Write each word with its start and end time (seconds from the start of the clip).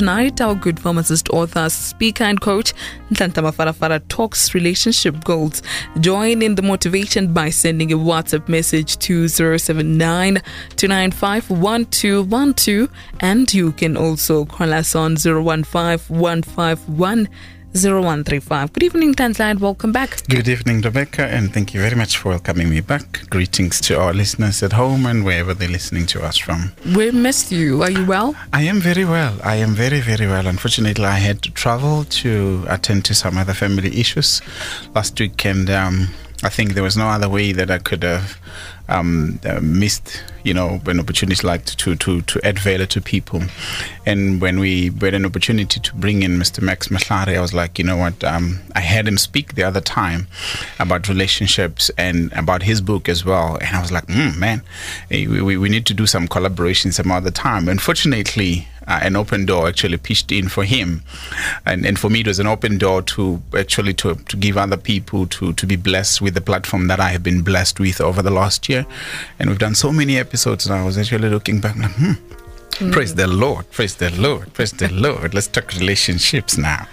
tonight, 0.00 0.40
our 0.40 0.54
good 0.54 0.80
pharmacist, 0.80 1.28
author, 1.28 1.68
speaker, 1.68 2.24
and 2.24 2.40
coach, 2.40 2.72
Nhlanhla 3.10 3.52
Farafara, 3.52 4.00
talks 4.08 4.54
relationship 4.54 5.24
goals. 5.24 5.62
Join 6.00 6.40
in 6.40 6.54
the 6.54 6.62
motivation 6.62 7.34
by 7.34 7.50
sending 7.50 7.92
a 7.92 7.98
WhatsApp 7.98 8.48
message 8.48 8.96
to 9.00 9.28
079 9.28 10.40
295 10.76 11.50
1212, 11.50 12.88
and 13.20 13.52
you 13.52 13.72
can 13.72 13.98
also 13.98 14.46
call 14.46 14.72
us 14.72 14.94
on 14.94 15.18
015 15.18 15.98
151 16.08 17.28
0135. 17.72 18.72
Good 18.72 18.82
evening, 18.82 19.14
Tanzania, 19.14 19.52
and 19.52 19.60
welcome 19.60 19.92
back. 19.92 20.26
Good 20.28 20.48
evening, 20.48 20.80
Rebecca, 20.80 21.26
and 21.26 21.54
thank 21.54 21.72
you 21.72 21.80
very 21.80 21.94
much 21.94 22.16
for 22.18 22.30
welcoming 22.30 22.68
me 22.68 22.80
back. 22.80 23.28
Greetings 23.30 23.80
to 23.82 24.00
our 24.00 24.12
listeners 24.12 24.60
at 24.64 24.72
home 24.72 25.06
and 25.06 25.24
wherever 25.24 25.54
they're 25.54 25.68
listening 25.68 26.06
to 26.06 26.22
us 26.22 26.36
from. 26.36 26.72
We 26.96 27.12
missed 27.12 27.52
you. 27.52 27.82
Are 27.82 27.90
you 27.90 28.04
well? 28.04 28.34
I 28.52 28.62
am 28.62 28.80
very 28.80 29.04
well. 29.04 29.38
I 29.44 29.54
am 29.56 29.74
very, 29.74 30.00
very 30.00 30.26
well. 30.26 30.48
Unfortunately, 30.48 31.04
I 31.04 31.18
had 31.18 31.42
to 31.42 31.50
travel 31.52 32.04
to 32.04 32.64
attend 32.68 33.04
to 33.04 33.14
some 33.14 33.38
other 33.38 33.54
family 33.54 34.00
issues 34.00 34.42
last 34.96 35.20
week, 35.20 35.44
and 35.46 35.70
um, 35.70 36.08
I 36.42 36.48
think 36.48 36.74
there 36.74 36.82
was 36.82 36.96
no 36.96 37.06
other 37.06 37.28
way 37.28 37.52
that 37.52 37.70
I 37.70 37.78
could 37.78 38.02
have 38.02 38.36
um, 38.90 39.38
uh, 39.44 39.60
missed, 39.62 40.22
you 40.44 40.52
know, 40.52 40.80
an 40.86 41.00
opportunity 41.00 41.46
like 41.46 41.64
to, 41.64 41.96
to, 41.96 42.22
to 42.22 42.40
add 42.44 42.58
value 42.58 42.86
to 42.86 43.00
people. 43.00 43.42
And 44.04 44.40
when 44.40 44.58
we 44.58 44.90
had 45.00 45.14
an 45.14 45.24
opportunity 45.24 45.80
to 45.80 45.94
bring 45.94 46.22
in 46.22 46.32
Mr. 46.32 46.62
Max 46.62 46.88
Mahlare, 46.88 47.36
I 47.36 47.40
was 47.40 47.54
like, 47.54 47.78
you 47.78 47.84
know 47.84 47.96
what, 47.96 48.22
um, 48.24 48.60
I 48.74 48.80
had 48.80 49.06
him 49.06 49.18
speak 49.18 49.54
the 49.54 49.62
other 49.62 49.80
time 49.80 50.26
about 50.78 51.08
relationships 51.08 51.90
and 51.96 52.32
about 52.32 52.62
his 52.62 52.80
book 52.80 53.08
as 53.08 53.24
well. 53.24 53.56
And 53.56 53.76
I 53.76 53.80
was 53.80 53.92
like, 53.92 54.06
mm, 54.06 54.36
man, 54.36 54.62
we, 55.10 55.26
we, 55.26 55.56
we 55.56 55.68
need 55.68 55.86
to 55.86 55.94
do 55.94 56.06
some 56.06 56.26
collaboration 56.28 56.92
some 56.92 57.10
other 57.10 57.30
time. 57.30 57.68
Unfortunately, 57.68 58.66
uh, 58.86 59.00
an 59.02 59.16
open 59.16 59.46
door 59.46 59.68
actually 59.68 59.98
pitched 59.98 60.32
in 60.32 60.48
for 60.48 60.64
him, 60.64 61.02
and 61.66 61.86
and 61.86 61.98
for 61.98 62.10
me 62.10 62.20
it 62.20 62.26
was 62.26 62.38
an 62.38 62.46
open 62.46 62.78
door 62.78 63.02
to 63.02 63.42
actually 63.56 63.94
to 63.94 64.14
to 64.14 64.36
give 64.36 64.56
other 64.56 64.76
people 64.76 65.26
to 65.26 65.52
to 65.54 65.66
be 65.66 65.76
blessed 65.76 66.20
with 66.20 66.34
the 66.34 66.40
platform 66.40 66.88
that 66.88 67.00
I 67.00 67.10
have 67.10 67.22
been 67.22 67.42
blessed 67.42 67.80
with 67.80 68.00
over 68.00 68.22
the 68.22 68.30
last 68.30 68.68
year, 68.68 68.86
and 69.38 69.48
we've 69.50 69.58
done 69.58 69.74
so 69.74 69.92
many 69.92 70.18
episodes. 70.18 70.66
And 70.66 70.74
I 70.74 70.84
was 70.84 70.98
actually 70.98 71.28
looking 71.28 71.60
back, 71.60 71.76
like, 71.76 71.92
hmm. 71.92 72.12
Mm. 72.80 72.92
Praise 72.92 73.14
the 73.14 73.26
Lord, 73.26 73.70
praise 73.72 73.96
the 73.96 74.10
Lord, 74.10 74.54
praise 74.54 74.72
the 74.72 74.88
Lord. 74.92 75.34
Let's 75.34 75.48
talk 75.48 75.74
relationships 75.74 76.56
now. 76.56 76.88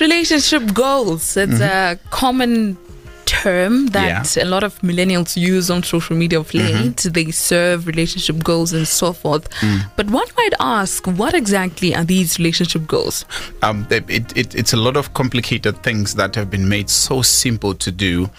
Relationship 0.00 0.74
goals. 0.74 1.36
It's 1.36 1.52
mm-hmm. 1.52 1.62
a 1.62 2.10
common 2.10 2.76
term 3.28 3.88
that 3.88 4.36
yeah. 4.36 4.42
a 4.42 4.48
lot 4.48 4.64
of 4.64 4.80
millennials 4.80 5.36
use 5.36 5.70
on 5.70 5.82
social 5.82 6.16
media 6.16 6.40
of 6.40 6.52
late. 6.54 6.96
Mm-hmm. 6.96 7.12
They 7.12 7.30
serve 7.30 7.86
relationship 7.86 8.42
goals 8.42 8.72
and 8.72 8.88
so 8.88 9.12
forth. 9.12 9.50
Mm. 9.60 9.90
But 9.96 10.06
one 10.10 10.26
might 10.36 10.54
ask, 10.60 11.06
what 11.06 11.34
exactly 11.34 11.94
are 11.94 12.04
these 12.04 12.38
relationship 12.38 12.86
goals? 12.86 13.26
Um, 13.62 13.86
it, 13.90 14.08
it, 14.34 14.54
it's 14.54 14.72
a 14.72 14.78
lot 14.78 14.96
of 14.96 15.12
complicated 15.12 15.82
things 15.82 16.14
that 16.14 16.34
have 16.36 16.48
been 16.48 16.68
made 16.68 16.88
so 16.88 17.20
simple 17.20 17.74
to 17.74 17.90
do. 17.92 18.30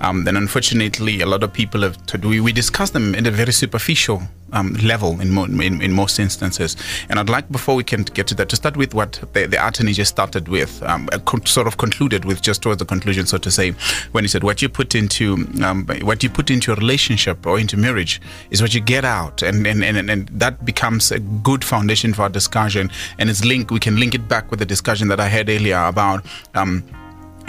Um, 0.00 0.26
and 0.26 0.38
unfortunately, 0.38 1.20
a 1.20 1.26
lot 1.26 1.42
of 1.42 1.52
people 1.52 1.82
have, 1.82 2.04
to, 2.06 2.18
we, 2.26 2.40
we 2.40 2.52
discuss 2.52 2.90
them 2.90 3.14
in 3.14 3.26
a 3.26 3.30
very 3.30 3.52
superficial 3.52 4.22
um, 4.52 4.74
level 4.74 5.20
in, 5.20 5.30
mo- 5.30 5.44
in, 5.44 5.82
in 5.82 5.92
most 5.92 6.18
instances. 6.18 6.76
And 7.08 7.18
I'd 7.18 7.28
like, 7.28 7.50
before 7.50 7.74
we 7.74 7.84
can 7.84 8.02
get 8.02 8.26
to 8.28 8.34
that, 8.36 8.48
to 8.50 8.56
start 8.56 8.76
with 8.76 8.94
what 8.94 9.22
the, 9.32 9.46
the 9.46 9.66
attorney 9.66 9.92
just 9.92 10.10
started 10.10 10.48
with, 10.48 10.82
um, 10.82 11.08
con- 11.24 11.44
sort 11.46 11.66
of 11.66 11.76
concluded 11.76 12.24
with, 12.24 12.42
just 12.42 12.62
towards 12.62 12.78
the 12.78 12.84
conclusion, 12.84 13.26
so 13.26 13.38
to 13.38 13.50
say, 13.50 13.72
when 14.12 14.24
he 14.24 14.28
said, 14.28 14.42
"What 14.44 14.62
you 14.62 14.68
put 14.68 14.94
into 14.94 15.46
um, 15.62 15.86
what 16.02 16.22
you 16.22 16.30
put 16.30 16.50
into 16.50 16.72
a 16.72 16.76
relationship 16.76 17.46
or 17.46 17.58
into 17.58 17.76
marriage 17.76 18.20
is 18.50 18.62
what 18.62 18.74
you 18.74 18.80
get 18.80 19.04
out," 19.04 19.42
and 19.42 19.66
and, 19.66 19.84
and 19.84 20.10
and 20.10 20.28
that 20.28 20.64
becomes 20.64 21.10
a 21.12 21.18
good 21.18 21.64
foundation 21.64 22.14
for 22.14 22.22
our 22.22 22.28
discussion. 22.28 22.90
And 23.18 23.28
it's 23.30 23.44
linked. 23.44 23.70
We 23.70 23.80
can 23.80 23.96
link 23.96 24.14
it 24.14 24.28
back 24.28 24.50
with 24.50 24.60
the 24.60 24.66
discussion 24.66 25.08
that 25.08 25.20
I 25.20 25.28
had 25.28 25.48
earlier 25.48 25.84
about. 25.84 26.24
Um, 26.54 26.84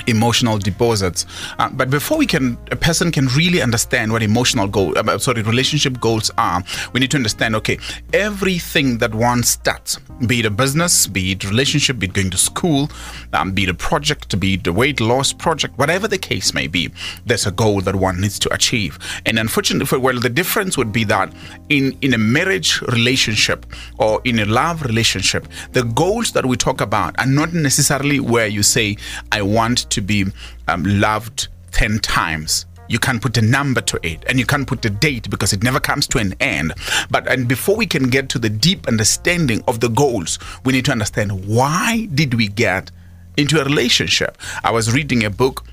emotional 0.08 0.58
deposits. 0.58 1.26
Uh, 1.58 1.70
but 1.70 1.90
before 1.90 2.18
we 2.18 2.26
can, 2.26 2.58
a 2.72 2.76
person 2.76 3.12
can 3.12 3.28
really 3.28 3.62
understand 3.62 4.12
what 4.12 4.24
emotional 4.24 4.68
goal, 4.68 4.98
uh, 4.98 5.18
sorry, 5.18 5.42
relationship 5.42 6.00
goals 6.00 6.32
are, 6.38 6.64
we 6.94 7.00
need 7.00 7.12
to 7.12 7.18
understand, 7.18 7.56
okay, 7.56 7.78
everything 8.14 8.98
that 8.98 9.14
one 9.14 9.44
starts, 9.44 9.98
be 10.26 10.40
it 10.40 10.46
a 10.46 10.50
business, 10.50 11.08
be 11.08 11.32
it 11.32 11.44
relationship, 11.44 12.00
be 12.00 12.08
it 12.08 12.14
going 12.14 12.30
to 12.30 12.38
school, 12.38 12.90
um, 13.34 13.52
be 13.52 13.64
it 13.64 13.70
a 13.70 13.74
project, 13.74 14.40
be 14.40 14.56
it 14.56 14.68
a 14.68 14.74
weight 14.74 15.00
loss 15.00 15.34
project, 15.34 15.78
whatever 15.78 16.08
the 16.08 16.18
case 16.18 16.54
may 16.54 16.68
be, 16.68 16.90
there's 17.26 17.46
a 17.46 17.52
goal 17.52 17.82
that 17.82 17.96
one 17.96 18.20
needs 18.20 18.40
to 18.40 18.54
achieve. 18.54 19.00
And 19.26 19.40
unfortunately, 19.40 19.98
well, 20.00 20.20
the 20.20 20.30
difference 20.30 20.78
would 20.78 20.92
be 20.92 21.04
that 21.06 21.34
in, 21.70 21.98
in 22.02 22.14
a 22.14 22.18
marriage 22.18 22.82
relationship 22.82 23.66
or 23.98 24.22
in 24.24 24.40
a 24.40 24.46
love 24.46 24.84
relationship, 24.84 25.48
the 25.72 25.84
goals 25.84 26.32
that 26.34 26.46
we 26.46 26.58
talk 26.58 26.82
about 26.82 27.18
are 27.20 27.26
not 27.26 27.54
necessarily 27.54 28.20
where 28.20 28.48
you 28.48 28.64
say, 28.64 28.98
I 29.32 29.42
want 29.42 29.89
to 29.92 30.02
be 30.02 30.26
um, 30.68 30.84
loved 30.84 31.48
10 31.72 32.00
times. 32.00 32.66
You 32.88 32.98
can't 32.98 33.22
put 33.22 33.38
a 33.38 33.42
number 33.42 33.82
to 33.82 34.00
it 34.02 34.24
and 34.28 34.40
you 34.40 34.46
can't 34.46 34.68
put 34.68 34.84
a 34.84 34.90
date 34.90 35.30
because 35.30 35.54
it 35.54 35.64
never 35.64 35.80
comes 35.80 36.08
to 36.08 36.18
an 36.18 36.34
end. 36.40 36.74
But 37.12 37.32
and 37.32 37.48
before 37.48 37.76
we 37.76 37.86
can 37.86 38.10
get 38.10 38.30
to 38.30 38.40
the 38.40 38.50
deep 38.50 38.88
understanding 38.88 39.64
of 39.68 39.80
the 39.80 39.90
goals 39.90 40.40
we 40.66 40.74
need 40.74 40.86
to 40.86 40.92
understand 40.92 41.46
why 41.48 42.08
did 42.14 42.34
we 42.34 42.48
get 42.48 42.90
into 43.38 43.62
a 43.62 43.64
relationship? 43.64 44.38
I 44.64 44.72
was 44.72 44.92
reading 44.92 45.24
a 45.24 45.30
book 45.30 45.66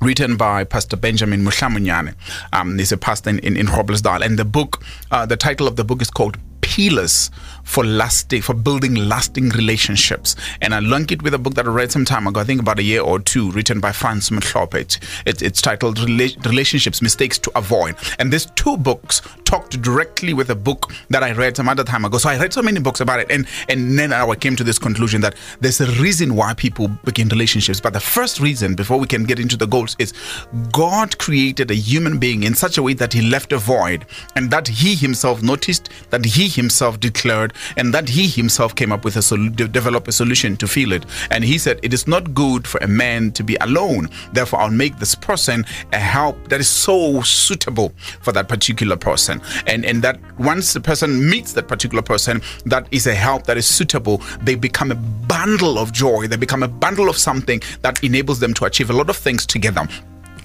written 0.00 0.36
by 0.36 0.64
Pastor 0.64 0.96
Benjamin 0.96 1.44
Mushamunyane. 1.44 2.14
Um, 2.52 2.78
he's 2.78 2.92
a 2.92 2.96
pastor 2.96 3.30
in, 3.30 3.38
in, 3.40 3.56
in 3.56 3.68
And 3.68 4.38
the 4.38 4.44
book, 4.44 4.82
uh, 5.10 5.26
the 5.26 5.36
title 5.36 5.68
of 5.68 5.76
the 5.76 5.84
book 5.84 6.02
is 6.02 6.10
called 6.10 6.36
pillars 6.62 7.30
for 7.70 7.84
lasting, 7.84 8.42
for 8.42 8.52
building 8.52 8.96
lasting 8.96 9.48
relationships. 9.50 10.34
And 10.60 10.74
I 10.74 10.80
linked 10.80 11.12
it 11.12 11.22
with 11.22 11.34
a 11.34 11.38
book 11.38 11.54
that 11.54 11.66
I 11.66 11.70
read 11.70 11.92
some 11.92 12.04
time 12.04 12.26
ago, 12.26 12.40
I 12.40 12.44
think 12.44 12.60
about 12.60 12.80
a 12.80 12.82
year 12.82 13.00
or 13.00 13.20
two, 13.20 13.52
written 13.52 13.78
by 13.78 13.92
Franz 13.92 14.28
Mhlophe. 14.28 14.74
It, 15.24 15.40
it's 15.40 15.62
titled 15.62 16.00
Relationships 16.00 17.00
Mistakes 17.00 17.38
to 17.38 17.52
Avoid. 17.56 17.94
And 18.18 18.32
these 18.32 18.46
two 18.56 18.76
books 18.76 19.22
talked 19.44 19.80
directly 19.82 20.34
with 20.34 20.50
a 20.50 20.54
book 20.54 20.92
that 21.10 21.22
I 21.22 21.30
read 21.30 21.56
some 21.56 21.68
other 21.68 21.84
time 21.84 22.04
ago. 22.04 22.18
So 22.18 22.28
I 22.28 22.38
read 22.38 22.52
so 22.52 22.60
many 22.60 22.80
books 22.80 23.00
about 23.00 23.20
it. 23.20 23.30
And, 23.30 23.46
and 23.68 23.96
then 23.96 24.12
I 24.12 24.34
came 24.34 24.56
to 24.56 24.64
this 24.64 24.78
conclusion 24.78 25.20
that 25.20 25.36
there's 25.60 25.80
a 25.80 25.90
reason 26.02 26.34
why 26.34 26.54
people 26.54 26.88
begin 27.04 27.28
relationships. 27.28 27.80
But 27.80 27.92
the 27.92 28.00
first 28.00 28.40
reason, 28.40 28.74
before 28.74 28.98
we 28.98 29.06
can 29.06 29.22
get 29.22 29.38
into 29.38 29.56
the 29.56 29.66
goals, 29.66 29.94
is 30.00 30.12
God 30.72 31.18
created 31.18 31.70
a 31.70 31.74
human 31.74 32.18
being 32.18 32.42
in 32.42 32.54
such 32.54 32.78
a 32.78 32.82
way 32.82 32.94
that 32.94 33.12
he 33.12 33.22
left 33.22 33.52
a 33.52 33.58
void 33.58 34.06
and 34.34 34.50
that 34.50 34.66
he 34.66 34.96
himself 34.96 35.40
noticed, 35.40 35.90
that 36.10 36.24
he 36.24 36.48
himself 36.48 36.98
declared, 36.98 37.52
and 37.76 37.94
that 37.94 38.08
he 38.08 38.26
himself 38.26 38.74
came 38.74 38.92
up 38.92 39.04
with 39.04 39.16
a 39.16 39.22
sol- 39.22 39.48
develop 39.48 40.08
a 40.08 40.12
solution 40.12 40.56
to 40.56 40.66
feel 40.66 40.92
it. 40.92 41.04
And 41.30 41.44
he 41.44 41.58
said, 41.58 41.78
"It 41.82 41.92
is 41.92 42.06
not 42.06 42.34
good 42.34 42.66
for 42.66 42.78
a 42.78 42.88
man 42.88 43.32
to 43.32 43.42
be 43.42 43.56
alone. 43.60 44.08
Therefore, 44.32 44.60
I'll 44.60 44.70
make 44.70 44.98
this 44.98 45.14
person 45.14 45.64
a 45.92 45.98
help 45.98 46.48
that 46.48 46.60
is 46.60 46.68
so 46.68 47.22
suitable 47.22 47.92
for 48.22 48.32
that 48.32 48.48
particular 48.48 48.96
person. 48.96 49.40
And 49.66 49.84
and 49.84 50.02
that 50.02 50.18
once 50.38 50.72
the 50.72 50.80
person 50.80 51.28
meets 51.28 51.52
that 51.54 51.68
particular 51.68 52.02
person, 52.02 52.42
that 52.66 52.86
is 52.90 53.06
a 53.06 53.14
help 53.14 53.46
that 53.46 53.56
is 53.56 53.66
suitable. 53.66 54.22
They 54.42 54.54
become 54.54 54.90
a 54.90 54.94
bundle 54.94 55.78
of 55.78 55.92
joy. 55.92 56.26
They 56.26 56.36
become 56.36 56.62
a 56.62 56.68
bundle 56.68 57.08
of 57.08 57.16
something 57.16 57.60
that 57.82 58.02
enables 58.02 58.40
them 58.40 58.54
to 58.54 58.64
achieve 58.64 58.90
a 58.90 58.92
lot 58.92 59.10
of 59.10 59.16
things 59.16 59.46
together. 59.46 59.88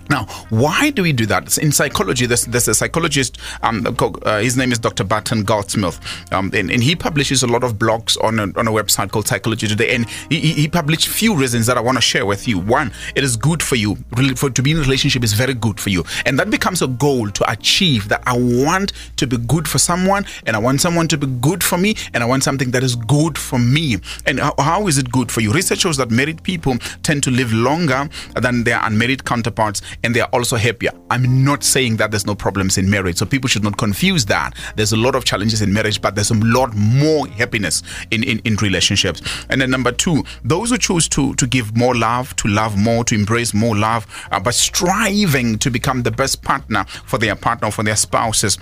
Now, 0.09 0.25
why 0.49 0.91
do 0.91 1.01
we 1.01 1.13
do 1.13 1.25
that? 1.27 1.57
In 1.57 1.71
psychology, 1.71 2.25
there's, 2.25 2.45
there's 2.45 2.67
a 2.67 2.75
psychologist, 2.75 3.38
um, 3.63 3.85
uh, 4.23 4.39
his 4.39 4.55
name 4.57 4.71
is 4.71 4.79
Dr. 4.79 5.03
Barton 5.03 5.43
Goldsmith, 5.43 5.99
um, 6.31 6.51
and, 6.53 6.71
and, 6.71 6.83
he 6.85 6.95
publishes 6.95 7.41
a 7.41 7.47
lot 7.47 7.63
of 7.63 7.73
blogs 7.73 8.21
on 8.23 8.38
a, 8.38 8.43
on 8.43 8.67
a 8.67 8.71
website 8.71 9.11
called 9.11 9.27
Psychology 9.27 9.67
Today, 9.67 9.95
and 9.95 10.07
he, 10.29 10.39
he 10.39 10.67
published 10.67 11.07
few 11.07 11.35
reasons 11.35 11.66
that 11.66 11.77
I 11.77 11.81
want 11.81 11.97
to 11.97 12.01
share 12.01 12.25
with 12.25 12.47
you. 12.47 12.59
One, 12.59 12.91
it 13.16 13.23
is 13.23 13.35
good 13.35 13.63
for 13.63 13.75
you. 13.75 13.97
For, 14.35 14.49
to 14.49 14.61
be 14.61 14.71
in 14.71 14.77
a 14.77 14.81
relationship 14.81 15.23
is 15.23 15.33
very 15.33 15.55
good 15.55 15.79
for 15.79 15.89
you. 15.89 16.03
And 16.25 16.37
that 16.37 16.51
becomes 16.51 16.81
a 16.81 16.87
goal 16.87 17.29
to 17.31 17.51
achieve 17.51 18.07
that 18.09 18.22
I 18.27 18.37
want 18.37 18.93
to 19.17 19.25
be 19.25 19.37
good 19.37 19.67
for 19.67 19.79
someone, 19.79 20.25
and 20.45 20.55
I 20.55 20.59
want 20.59 20.81
someone 20.81 21.07
to 21.07 21.17
be 21.17 21.28
good 21.28 21.63
for 21.63 21.78
me, 21.78 21.96
and 22.13 22.23
I 22.23 22.28
want 22.28 22.43
something 22.43 22.72
that 22.72 22.84
is 22.84 22.96
good 22.96 23.37
for 23.37 23.57
me. 23.57 23.97
And 24.28 24.40
how, 24.40 24.53
how 24.59 24.87
is 24.87 24.99
it 24.99 25.11
good 25.11 25.31
for 25.31 25.41
you? 25.41 25.52
Research 25.52 25.79
shows 25.79 25.97
that 25.97 26.11
married 26.11 26.43
people 26.43 26.78
tend 27.02 27.23
to 27.23 27.31
live 27.31 27.52
longer 27.52 28.07
than 28.35 28.63
their 28.63 28.79
unmarried 28.84 29.25
counterparts 29.25 29.81
and 30.03 30.15
they 30.15 30.21
are 30.21 30.29
also 30.33 30.55
happier. 30.55 30.91
I'm 31.09 31.43
not 31.43 31.63
saying 31.63 31.97
that 31.97 32.11
there's 32.11 32.25
no 32.25 32.35
problems 32.35 32.77
in 32.77 32.89
marriage, 32.89 33.17
so 33.17 33.25
people 33.25 33.47
should 33.47 33.63
not 33.63 33.77
confuse 33.77 34.25
that. 34.25 34.55
There's 34.75 34.91
a 34.91 34.97
lot 34.97 35.15
of 35.15 35.25
challenges 35.25 35.61
in 35.61 35.73
marriage, 35.73 36.01
but 36.01 36.15
there's 36.15 36.31
a 36.31 36.35
lot 36.35 36.73
more 36.75 37.27
happiness 37.27 37.83
in, 38.11 38.23
in, 38.23 38.39
in 38.39 38.55
relationships. 38.57 39.21
And 39.49 39.61
then 39.61 39.71
number 39.71 39.91
two, 39.91 40.23
those 40.43 40.69
who 40.69 40.77
choose 40.77 41.07
to, 41.09 41.33
to 41.35 41.47
give 41.47 41.75
more 41.77 41.95
love, 41.95 42.35
to 42.37 42.47
love 42.47 42.77
more, 42.77 43.03
to 43.05 43.15
embrace 43.15 43.53
more 43.53 43.75
love, 43.75 44.07
uh, 44.31 44.39
but 44.39 44.53
striving 44.53 45.57
to 45.59 45.69
become 45.69 46.03
the 46.03 46.11
best 46.11 46.41
partner 46.41 46.85
for 47.05 47.17
their 47.17 47.35
partner, 47.35 47.71
for 47.71 47.83
their 47.83 47.95
spouses 47.95 48.57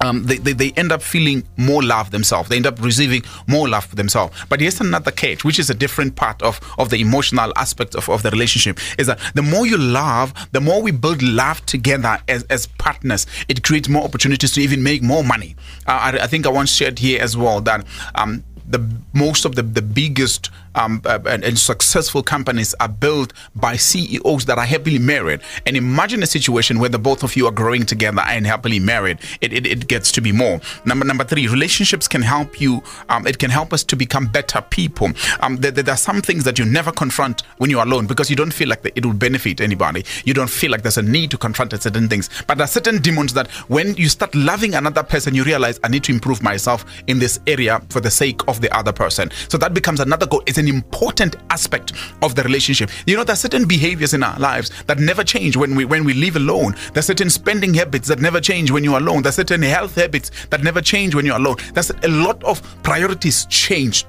um, 0.00 0.24
they, 0.24 0.38
they, 0.38 0.52
they, 0.52 0.72
end 0.72 0.92
up 0.92 1.02
feeling 1.02 1.44
more 1.56 1.82
love 1.82 2.10
themselves. 2.10 2.48
They 2.48 2.56
end 2.56 2.66
up 2.66 2.80
receiving 2.80 3.22
more 3.46 3.68
love 3.68 3.84
for 3.84 3.96
themselves. 3.96 4.34
But 4.48 4.60
here's 4.60 4.80
another 4.80 5.10
catch, 5.10 5.44
which 5.44 5.58
is 5.58 5.68
a 5.68 5.74
different 5.74 6.16
part 6.16 6.40
of, 6.42 6.60
of 6.78 6.90
the 6.90 7.00
emotional 7.00 7.52
aspect 7.56 7.94
of, 7.94 8.08
of 8.08 8.22
the 8.22 8.30
relationship, 8.30 8.78
is 8.98 9.06
that 9.08 9.20
the 9.34 9.42
more 9.42 9.66
you 9.66 9.76
love, 9.76 10.32
the 10.52 10.60
more 10.60 10.80
we 10.80 10.90
build 10.90 11.22
love 11.22 11.64
together 11.66 12.18
as, 12.28 12.44
as 12.44 12.66
partners, 12.66 13.26
it 13.48 13.62
creates 13.62 13.88
more 13.88 14.04
opportunities 14.04 14.52
to 14.52 14.60
even 14.60 14.82
make 14.82 15.02
more 15.02 15.22
money. 15.22 15.54
Uh, 15.86 15.92
I, 15.92 16.08
I, 16.22 16.26
think 16.26 16.46
I 16.46 16.50
once 16.50 16.72
shared 16.72 16.98
here 16.98 17.20
as 17.20 17.36
well 17.36 17.60
that 17.62 17.86
um, 18.14 18.42
the 18.66 18.88
most 19.12 19.44
of 19.44 19.56
the, 19.56 19.62
the 19.62 19.82
biggest 19.82 20.50
um, 20.74 21.02
uh, 21.04 21.18
and, 21.26 21.44
and 21.44 21.58
successful 21.58 22.22
companies 22.22 22.74
are 22.80 22.88
built 22.88 23.32
by 23.54 23.76
CEOs 23.76 24.44
that 24.46 24.58
are 24.58 24.64
happily 24.64 24.98
married. 24.98 25.40
And 25.66 25.76
imagine 25.76 26.22
a 26.22 26.26
situation 26.26 26.78
where 26.78 26.88
the 26.88 26.98
both 26.98 27.22
of 27.22 27.36
you 27.36 27.46
are 27.46 27.52
growing 27.52 27.86
together 27.86 28.22
and 28.26 28.46
happily 28.46 28.78
married. 28.78 29.18
It, 29.40 29.52
it, 29.52 29.66
it 29.66 29.88
gets 29.88 30.12
to 30.12 30.20
be 30.20 30.32
more. 30.32 30.60
Number 30.84 31.04
number 31.04 31.24
three, 31.24 31.48
relationships 31.48 32.06
can 32.08 32.22
help 32.22 32.60
you. 32.60 32.82
Um, 33.08 33.26
it 33.26 33.38
can 33.38 33.50
help 33.50 33.72
us 33.72 33.84
to 33.84 33.96
become 33.96 34.26
better 34.26 34.60
people. 34.60 35.10
Um, 35.40 35.56
there, 35.56 35.70
there, 35.70 35.94
are 35.94 35.96
some 35.96 36.22
things 36.22 36.44
that 36.44 36.58
you 36.58 36.64
never 36.64 36.92
confront 36.92 37.42
when 37.58 37.70
you're 37.70 37.82
alone 37.82 38.06
because 38.06 38.30
you 38.30 38.36
don't 38.36 38.52
feel 38.52 38.68
like 38.68 38.80
it 38.84 39.04
will 39.04 39.12
benefit 39.12 39.60
anybody. 39.60 40.04
You 40.24 40.34
don't 40.34 40.50
feel 40.50 40.70
like 40.70 40.82
there's 40.82 40.98
a 40.98 41.02
need 41.02 41.30
to 41.32 41.38
confront 41.38 41.72
certain 41.80 42.08
things. 42.08 42.30
But 42.46 42.58
there 42.58 42.64
are 42.64 42.68
certain 42.68 43.00
demons 43.00 43.34
that 43.34 43.48
when 43.68 43.94
you 43.96 44.08
start 44.08 44.34
loving 44.34 44.74
another 44.74 45.02
person, 45.02 45.34
you 45.34 45.44
realize 45.44 45.80
I 45.82 45.88
need 45.88 46.04
to 46.04 46.12
improve 46.12 46.42
myself 46.42 46.84
in 47.06 47.18
this 47.18 47.40
area 47.46 47.80
for 47.90 48.00
the 48.00 48.10
sake 48.10 48.46
of 48.48 48.60
the 48.60 48.74
other 48.76 48.92
person. 48.92 49.30
So 49.48 49.58
that 49.58 49.74
becomes 49.74 50.00
another 50.00 50.26
goal. 50.26 50.42
It's 50.46 50.58
an 50.60 50.68
important 50.68 51.36
aspect 51.50 51.92
of 52.22 52.36
the 52.36 52.44
relationship. 52.44 52.90
You 53.06 53.16
know, 53.16 53.24
there 53.24 53.32
are 53.32 53.36
certain 53.36 53.66
behaviors 53.66 54.14
in 54.14 54.22
our 54.22 54.38
lives 54.38 54.70
that 54.86 54.98
never 54.98 55.24
change 55.24 55.56
when 55.56 55.74
we 55.74 55.84
when 55.84 56.04
we 56.04 56.14
live 56.14 56.36
alone. 56.36 56.76
There 56.92 57.00
are 57.00 57.10
certain 57.10 57.30
spending 57.30 57.74
habits 57.74 58.06
that 58.08 58.20
never 58.20 58.40
change 58.40 58.70
when 58.70 58.84
you're 58.84 58.98
alone. 58.98 59.22
There 59.22 59.30
are 59.30 59.32
certain 59.32 59.62
health 59.62 59.96
habits 59.96 60.30
that 60.50 60.62
never 60.62 60.80
change 60.80 61.14
when 61.14 61.26
you're 61.26 61.36
alone. 61.36 61.56
There's 61.74 61.90
a 61.90 62.08
lot 62.08 62.44
of 62.44 62.62
priorities 62.84 63.46
change 63.46 64.06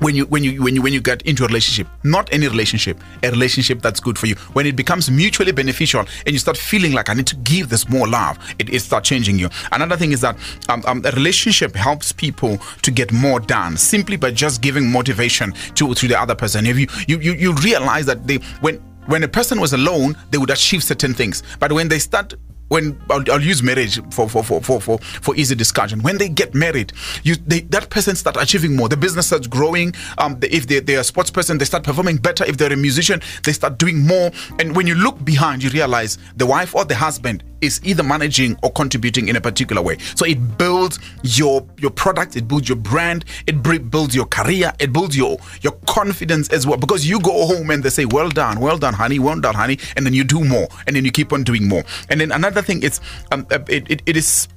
when 0.00 0.14
you 0.14 0.26
when 0.26 0.44
you 0.44 0.62
when 0.62 0.74
you 0.74 0.82
when 0.82 0.92
you 0.92 1.00
get 1.00 1.22
into 1.22 1.44
a 1.44 1.46
relationship 1.46 1.86
not 2.04 2.30
any 2.32 2.48
relationship 2.48 3.00
a 3.22 3.30
relationship 3.30 3.80
that's 3.80 4.00
good 4.00 4.18
for 4.18 4.26
you 4.26 4.34
when 4.52 4.66
it 4.66 4.76
becomes 4.76 5.10
mutually 5.10 5.52
beneficial 5.52 6.00
and 6.00 6.32
you 6.32 6.38
start 6.38 6.56
feeling 6.56 6.92
like 6.92 7.08
i 7.08 7.14
need 7.14 7.26
to 7.26 7.36
give 7.36 7.68
this 7.68 7.88
more 7.88 8.06
love 8.06 8.38
it, 8.58 8.72
it 8.72 8.80
starts 8.80 9.08
changing 9.08 9.38
you. 9.38 9.48
Another 9.72 9.96
thing 9.96 10.12
is 10.12 10.20
that 10.20 10.36
um, 10.68 10.82
um, 10.86 11.02
a 11.04 11.10
relationship 11.12 11.74
helps 11.74 12.12
people 12.12 12.58
to 12.82 12.90
get 12.90 13.12
more 13.12 13.40
done 13.40 13.76
simply 13.76 14.16
by 14.16 14.30
just 14.30 14.60
giving 14.60 14.90
motivation 14.90 15.52
to 15.74 15.94
to 15.94 16.08
the 16.08 16.18
other 16.18 16.34
person. 16.34 16.66
If 16.66 16.78
you 16.78 16.88
you 17.06 17.18
you, 17.20 17.32
you 17.34 17.52
realize 17.54 18.06
that 18.06 18.26
they 18.26 18.36
when 18.60 18.76
when 19.06 19.22
a 19.22 19.28
person 19.28 19.60
was 19.60 19.72
alone 19.72 20.16
they 20.30 20.38
would 20.38 20.50
achieve 20.50 20.82
certain 20.82 21.14
things. 21.14 21.42
But 21.60 21.72
when 21.72 21.88
they 21.88 21.98
start 21.98 22.34
when 22.68 23.00
I'll, 23.10 23.22
I'll, 23.30 23.40
use 23.40 23.62
marriage 23.62 24.00
for 24.12 24.28
for, 24.28 24.42
for, 24.42 24.60
for, 24.60 24.80
for 24.80 24.98
for 24.98 25.36
easy 25.36 25.54
discussion. 25.54 26.02
When 26.02 26.18
they 26.18 26.28
get 26.28 26.54
married, 26.54 26.92
you 27.22 27.36
they, 27.36 27.60
that 27.60 27.90
person 27.90 28.16
start 28.16 28.36
achieving 28.36 28.74
more. 28.74 28.88
The 28.88 28.96
business 28.96 29.28
starts 29.28 29.46
growing. 29.46 29.94
Um, 30.18 30.38
if 30.42 30.66
they, 30.66 30.80
they're 30.80 31.00
a 31.00 31.04
sports 31.04 31.30
person, 31.30 31.58
they 31.58 31.64
start 31.64 31.84
performing 31.84 32.16
better. 32.16 32.44
If 32.44 32.56
they're 32.56 32.72
a 32.72 32.76
musician, 32.76 33.20
they 33.44 33.52
start 33.52 33.78
doing 33.78 34.06
more. 34.06 34.30
And 34.58 34.74
when 34.74 34.86
you 34.86 34.94
look 34.94 35.24
behind, 35.24 35.62
you 35.62 35.70
realize 35.70 36.18
the 36.36 36.46
wife 36.46 36.74
or 36.74 36.84
the 36.84 36.96
husband 36.96 37.44
is 37.60 37.80
either 37.84 38.02
managing 38.02 38.56
or 38.62 38.70
contributing 38.72 39.28
in 39.28 39.36
a 39.36 39.40
particular 39.40 39.82
way. 39.82 39.98
So 40.14 40.26
it 40.26 40.58
builds 40.58 40.98
your 41.22 41.66
your 41.78 41.90
product, 41.90 42.36
it 42.36 42.48
builds 42.48 42.68
your 42.68 42.76
brand, 42.76 43.24
it 43.46 43.62
builds 43.62 44.14
your 44.14 44.26
career, 44.26 44.72
it 44.78 44.92
builds 44.92 45.16
your 45.16 45.38
your 45.62 45.72
confidence 45.86 46.48
as 46.50 46.66
well. 46.66 46.76
Because 46.76 47.08
you 47.08 47.20
go 47.20 47.46
home 47.46 47.70
and 47.70 47.82
they 47.82 47.90
say, 47.90 48.04
"Well 48.04 48.28
done, 48.28 48.60
well 48.60 48.78
done, 48.78 48.94
honey, 48.94 49.18
well 49.18 49.40
done, 49.40 49.54
honey," 49.54 49.78
and 49.96 50.04
then 50.04 50.14
you 50.14 50.24
do 50.24 50.44
more, 50.44 50.68
and 50.86 50.96
then 50.96 51.04
you 51.04 51.10
keep 51.10 51.32
on 51.32 51.44
doing 51.44 51.68
more. 51.68 51.84
And 52.08 52.20
then 52.20 52.32
another 52.32 52.62
thing 52.62 52.82
is, 52.82 53.00
um, 53.32 53.46
uh, 53.50 53.58
it, 53.68 53.90
it, 53.90 54.02
it 54.06 54.16
is 54.16 54.48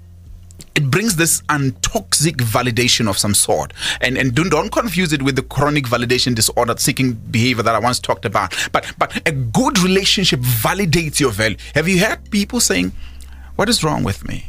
it 0.79 0.89
brings 0.89 1.17
this 1.17 1.41
untoxic 1.49 2.37
validation 2.55 3.09
of 3.09 3.17
some 3.17 3.33
sort. 3.33 3.73
And 3.99 4.17
and 4.17 4.33
don't, 4.33 4.49
don't 4.49 4.71
confuse 4.71 5.11
it 5.11 5.21
with 5.21 5.35
the 5.35 5.43
chronic 5.43 5.85
validation 5.85 6.33
disorder 6.33 6.75
seeking 6.77 7.13
behavior 7.37 7.63
that 7.63 7.75
I 7.75 7.79
once 7.79 7.99
talked 7.99 8.25
about. 8.25 8.55
But 8.71 8.83
but 8.97 9.09
a 9.27 9.33
good 9.59 9.79
relationship 9.79 10.39
validates 10.39 11.19
your 11.19 11.31
value. 11.31 11.57
Have 11.75 11.87
you 11.89 11.99
heard 11.99 12.31
people 12.31 12.59
saying, 12.61 12.93
What 13.57 13.67
is 13.67 13.83
wrong 13.83 14.03
with 14.03 14.27
me? 14.27 14.45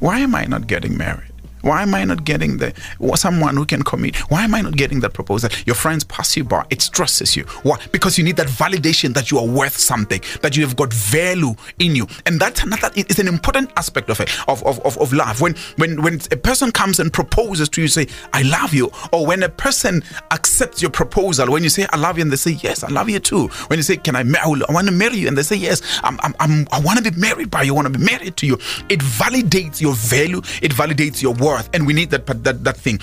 Why 0.00 0.18
am 0.18 0.34
I 0.34 0.44
not 0.44 0.66
getting 0.66 0.98
married? 0.98 1.33
Why 1.64 1.80
am 1.82 1.94
I 1.94 2.04
not 2.04 2.24
getting 2.24 2.58
the 2.58 2.74
someone 3.16 3.56
who 3.56 3.64
can 3.64 3.82
commit? 3.82 4.16
Why 4.30 4.44
am 4.44 4.54
I 4.54 4.60
not 4.60 4.76
getting 4.76 5.00
that 5.00 5.14
proposal? 5.14 5.48
Your 5.64 5.74
friends 5.74 6.04
pass 6.04 6.36
you 6.36 6.44
by. 6.44 6.66
It 6.68 6.82
stresses 6.82 7.36
you. 7.36 7.44
Why? 7.62 7.78
Because 7.90 8.18
you 8.18 8.24
need 8.24 8.36
that 8.36 8.48
validation 8.48 9.14
that 9.14 9.30
you 9.30 9.38
are 9.38 9.46
worth 9.46 9.76
something, 9.78 10.20
that 10.42 10.58
you 10.58 10.62
have 10.66 10.76
got 10.76 10.92
value 10.92 11.54
in 11.78 11.96
you, 11.96 12.06
and 12.26 12.38
that's 12.38 12.62
another. 12.62 12.90
It's 12.96 13.18
an 13.18 13.28
important 13.28 13.70
aspect 13.78 14.10
of 14.10 14.20
it 14.20 14.28
of, 14.46 14.62
of, 14.64 14.78
of, 14.84 14.98
of 14.98 15.14
love. 15.14 15.40
When 15.40 15.54
when 15.76 16.02
when 16.02 16.20
a 16.30 16.36
person 16.36 16.70
comes 16.70 17.00
and 17.00 17.10
proposes 17.10 17.70
to 17.70 17.80
you, 17.80 17.88
say 17.88 18.08
I 18.34 18.42
love 18.42 18.74
you, 18.74 18.90
or 19.10 19.26
when 19.26 19.42
a 19.42 19.48
person 19.48 20.02
accepts 20.32 20.82
your 20.82 20.90
proposal, 20.90 21.50
when 21.50 21.62
you 21.62 21.70
say 21.70 21.86
I 21.94 21.96
love 21.96 22.18
you, 22.18 22.22
and 22.22 22.30
they 22.32 22.36
say 22.36 22.58
yes, 22.62 22.84
I 22.84 22.88
love 22.88 23.08
you 23.08 23.20
too. 23.20 23.48
When 23.68 23.78
you 23.78 23.82
say 23.82 23.96
Can 23.96 24.16
I 24.16 24.22
marry? 24.22 24.44
I 24.68 24.72
want 24.72 24.86
to 24.88 24.92
marry 24.92 25.16
you, 25.16 25.28
and 25.28 25.38
they 25.38 25.42
say 25.42 25.56
yes, 25.56 25.80
I'm, 26.02 26.20
I'm, 26.22 26.34
I'm 26.40 26.68
I 26.72 26.80
want 26.80 27.02
to 27.02 27.10
be 27.10 27.18
married 27.18 27.50
by 27.50 27.62
you. 27.62 27.72
I 27.72 27.76
want 27.76 27.90
to 27.90 27.98
be 27.98 28.04
married 28.04 28.36
to 28.36 28.46
you. 28.46 28.58
It 28.90 29.00
validates 29.00 29.80
your 29.80 29.94
value. 29.94 30.42
It 30.60 30.72
validates 30.72 31.22
your 31.22 31.32
worth 31.32 31.53
worth 31.54 31.70
and 31.74 31.86
we 31.86 31.92
need 31.92 32.10
that 32.10 32.26
that, 32.26 32.64
that 32.64 32.76
thing 32.76 32.98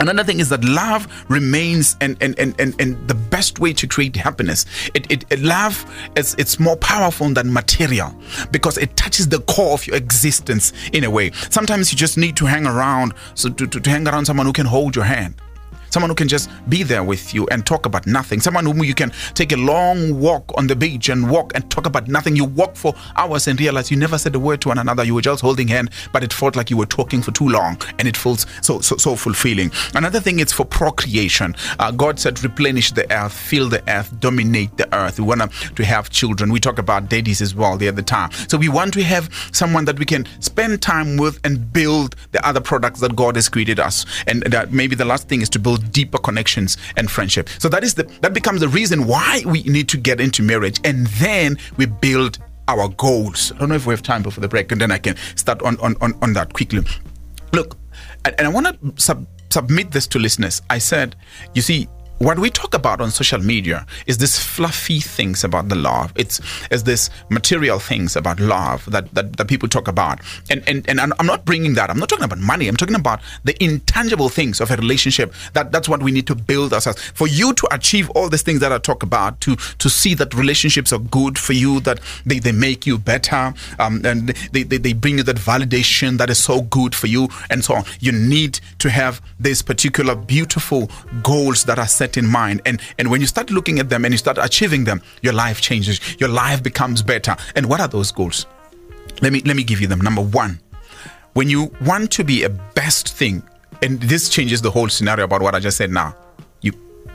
Another 0.00 0.24
thing 0.24 0.40
is 0.40 0.48
that 0.48 0.64
love 0.64 1.06
remains 1.28 1.96
and 2.00 2.16
and, 2.20 2.36
and, 2.38 2.60
and, 2.60 2.74
and 2.80 3.08
the 3.08 3.14
best 3.14 3.60
way 3.60 3.72
to 3.74 3.86
create 3.86 4.16
happiness. 4.16 4.66
It, 4.94 5.08
it, 5.10 5.24
it 5.30 5.40
love 5.40 5.76
is 6.16 6.34
it's 6.38 6.58
more 6.58 6.76
powerful 6.76 7.28
than 7.28 7.52
material 7.52 8.12
because 8.50 8.78
it 8.78 8.96
touches 8.96 9.28
the 9.28 9.40
core 9.42 9.74
of 9.74 9.86
your 9.86 9.94
existence 9.96 10.72
in 10.92 11.04
a 11.04 11.10
way. 11.10 11.30
Sometimes 11.50 11.92
you 11.92 11.98
just 11.98 12.18
need 12.18 12.36
to 12.38 12.46
hang 12.46 12.66
around 12.66 13.14
so 13.34 13.48
to, 13.48 13.66
to, 13.68 13.78
to 13.78 13.90
hang 13.90 14.08
around 14.08 14.24
someone 14.24 14.46
who 14.46 14.52
can 14.52 14.66
hold 14.66 14.96
your 14.96 15.04
hand 15.04 15.34
someone 15.92 16.10
who 16.10 16.14
can 16.14 16.28
just 16.28 16.50
be 16.68 16.82
there 16.82 17.04
with 17.04 17.34
you 17.34 17.46
and 17.48 17.64
talk 17.64 17.86
about 17.86 18.06
nothing, 18.06 18.40
someone 18.40 18.64
whom 18.64 18.82
you 18.82 18.94
can 18.94 19.12
take 19.34 19.52
a 19.52 19.56
long 19.56 20.18
walk 20.18 20.50
on 20.56 20.66
the 20.66 20.74
beach 20.74 21.08
and 21.08 21.30
walk 21.30 21.52
and 21.54 21.70
talk 21.70 21.86
about 21.86 22.08
nothing. 22.08 22.34
You 22.34 22.44
walk 22.44 22.76
for 22.76 22.94
hours 23.16 23.46
and 23.46 23.60
realize 23.60 23.90
you 23.90 23.96
never 23.96 24.18
said 24.18 24.34
a 24.34 24.38
word 24.38 24.60
to 24.62 24.68
one 24.68 24.78
another. 24.78 25.04
You 25.04 25.14
were 25.14 25.22
just 25.22 25.42
holding 25.42 25.68
hand, 25.68 25.90
but 26.12 26.24
it 26.24 26.32
felt 26.32 26.56
like 26.56 26.70
you 26.70 26.76
were 26.76 26.86
talking 26.86 27.22
for 27.22 27.30
too 27.30 27.48
long, 27.48 27.80
and 27.98 28.08
it 28.08 28.16
feels 28.16 28.46
so 28.62 28.80
so, 28.80 28.96
so 28.96 29.16
fulfilling. 29.16 29.70
Another 29.94 30.20
thing 30.20 30.40
is 30.40 30.52
for 30.52 30.64
procreation. 30.64 31.54
Uh, 31.78 31.90
God 31.90 32.18
said, 32.18 32.42
replenish 32.42 32.92
the 32.92 33.10
earth, 33.12 33.32
fill 33.32 33.68
the 33.68 33.82
earth, 33.90 34.18
dominate 34.20 34.76
the 34.76 34.92
earth. 34.94 35.18
We 35.18 35.26
want 35.26 35.52
to 35.52 35.84
have 35.84 36.10
children. 36.10 36.52
We 36.52 36.60
talk 36.60 36.78
about 36.78 37.08
daddies 37.08 37.40
as 37.40 37.54
well 37.54 37.76
the 37.76 37.88
other 37.88 38.02
time. 38.02 38.30
So 38.48 38.56
we 38.56 38.68
want 38.68 38.94
to 38.94 39.02
have 39.02 39.28
someone 39.52 39.84
that 39.86 39.98
we 39.98 40.04
can 40.04 40.26
spend 40.40 40.80
time 40.82 41.16
with 41.16 41.40
and 41.44 41.72
build 41.72 42.16
the 42.32 42.46
other 42.46 42.60
products 42.60 43.00
that 43.00 43.14
God 43.16 43.36
has 43.36 43.48
created 43.48 43.78
us. 43.78 44.06
And 44.26 44.42
that 44.44 44.72
maybe 44.72 44.94
the 44.94 45.04
last 45.04 45.28
thing 45.28 45.42
is 45.42 45.48
to 45.50 45.58
build 45.58 45.81
deeper 45.90 46.18
connections 46.18 46.76
and 46.96 47.10
friendship. 47.10 47.48
So 47.58 47.68
that 47.68 47.84
is 47.84 47.94
the 47.94 48.04
that 48.20 48.34
becomes 48.34 48.60
the 48.60 48.68
reason 48.68 49.06
why 49.06 49.42
we 49.46 49.62
need 49.64 49.88
to 49.90 49.96
get 49.96 50.20
into 50.20 50.42
marriage, 50.42 50.80
and 50.84 51.06
then 51.06 51.56
we 51.76 51.86
build 51.86 52.38
our 52.68 52.88
goals. 52.88 53.52
I 53.52 53.58
don't 53.58 53.68
know 53.70 53.74
if 53.74 53.86
we 53.86 53.92
have 53.92 54.02
time 54.02 54.22
before 54.22 54.40
the 54.40 54.48
break, 54.48 54.72
and 54.72 54.80
then 54.80 54.90
I 54.90 54.98
can 54.98 55.16
start 55.36 55.62
on 55.62 55.78
on 55.80 55.96
on, 56.00 56.14
on 56.22 56.32
that 56.34 56.52
quickly. 56.52 56.82
Look, 57.52 57.76
and 58.24 58.40
I 58.40 58.48
want 58.48 58.66
to 58.66 59.02
sub- 59.02 59.26
submit 59.50 59.90
this 59.90 60.06
to 60.08 60.18
listeners. 60.18 60.62
I 60.70 60.78
said, 60.78 61.16
you 61.54 61.62
see, 61.62 61.88
what 62.22 62.38
we 62.38 62.50
talk 62.50 62.72
about 62.72 63.00
on 63.00 63.10
social 63.10 63.40
media 63.40 63.84
is 64.06 64.18
this 64.18 64.38
fluffy 64.38 65.00
things 65.00 65.42
about 65.42 65.68
the 65.68 65.74
love. 65.74 66.12
It's 66.14 66.40
is 66.70 66.84
this 66.84 67.10
material 67.30 67.80
things 67.80 68.14
about 68.14 68.38
love 68.38 68.88
that, 68.90 69.12
that, 69.14 69.36
that 69.36 69.48
people 69.48 69.68
talk 69.68 69.88
about. 69.88 70.20
And, 70.48 70.62
and 70.68 70.88
and 70.88 71.00
I'm 71.00 71.26
not 71.26 71.44
bringing 71.44 71.74
that. 71.74 71.90
I'm 71.90 71.98
not 71.98 72.08
talking 72.08 72.24
about 72.24 72.38
money. 72.38 72.68
I'm 72.68 72.76
talking 72.76 72.94
about 72.94 73.20
the 73.42 73.60
intangible 73.62 74.28
things 74.28 74.60
of 74.60 74.70
a 74.70 74.76
relationship. 74.76 75.34
That 75.54 75.72
that's 75.72 75.88
what 75.88 76.00
we 76.00 76.12
need 76.12 76.28
to 76.28 76.36
build 76.36 76.72
ourselves. 76.72 77.02
For 77.02 77.26
you 77.26 77.54
to 77.54 77.68
achieve 77.72 78.08
all 78.10 78.28
these 78.28 78.42
things 78.42 78.60
that 78.60 78.72
I 78.72 78.78
talk 78.78 79.02
about, 79.02 79.40
to 79.40 79.56
to 79.56 79.90
see 79.90 80.14
that 80.14 80.32
relationships 80.34 80.92
are 80.92 81.00
good 81.00 81.36
for 81.36 81.54
you, 81.54 81.80
that 81.80 81.98
they, 82.24 82.38
they 82.38 82.52
make 82.52 82.86
you 82.86 82.98
better, 82.98 83.52
um, 83.80 84.04
and 84.04 84.28
they, 84.52 84.62
they, 84.62 84.78
they 84.78 84.92
bring 84.92 85.18
you 85.18 85.24
that 85.24 85.36
validation 85.36 86.18
that 86.18 86.30
is 86.30 86.38
so 86.38 86.62
good 86.62 86.94
for 86.94 87.08
you, 87.08 87.28
and 87.50 87.64
so 87.64 87.74
on. 87.74 87.84
You 87.98 88.12
need 88.12 88.60
to 88.78 88.90
have 88.90 89.20
these 89.40 89.60
particular 89.60 90.14
beautiful 90.14 90.88
goals 91.24 91.64
that 91.64 91.80
are 91.80 91.88
set 91.88 92.11
in 92.16 92.26
mind. 92.26 92.62
And 92.66 92.80
and 92.98 93.10
when 93.10 93.20
you 93.20 93.26
start 93.26 93.50
looking 93.50 93.78
at 93.78 93.88
them 93.88 94.04
and 94.04 94.12
you 94.12 94.18
start 94.18 94.38
achieving 94.38 94.84
them 94.84 95.02
your 95.22 95.32
life 95.32 95.60
changes. 95.60 96.00
Your 96.18 96.28
life 96.28 96.62
becomes 96.62 97.02
better. 97.02 97.36
And 97.54 97.66
what 97.66 97.80
are 97.80 97.88
those 97.88 98.12
goals? 98.12 98.46
Let 99.20 99.32
me 99.32 99.40
let 99.44 99.56
me 99.56 99.64
give 99.64 99.80
you 99.80 99.86
them. 99.86 100.00
Number 100.00 100.22
1 100.22 100.60
when 101.34 101.48
you 101.48 101.72
want 101.80 102.10
to 102.12 102.24
be 102.24 102.44
a 102.44 102.48
best 102.48 103.14
thing 103.14 103.42
and 103.82 104.00
this 104.02 104.28
changes 104.28 104.62
the 104.62 104.70
whole 104.70 104.88
scenario 104.88 105.24
about 105.24 105.42
what 105.42 105.54
I 105.54 105.60
just 105.60 105.76
said 105.76 105.90
now 105.90 106.14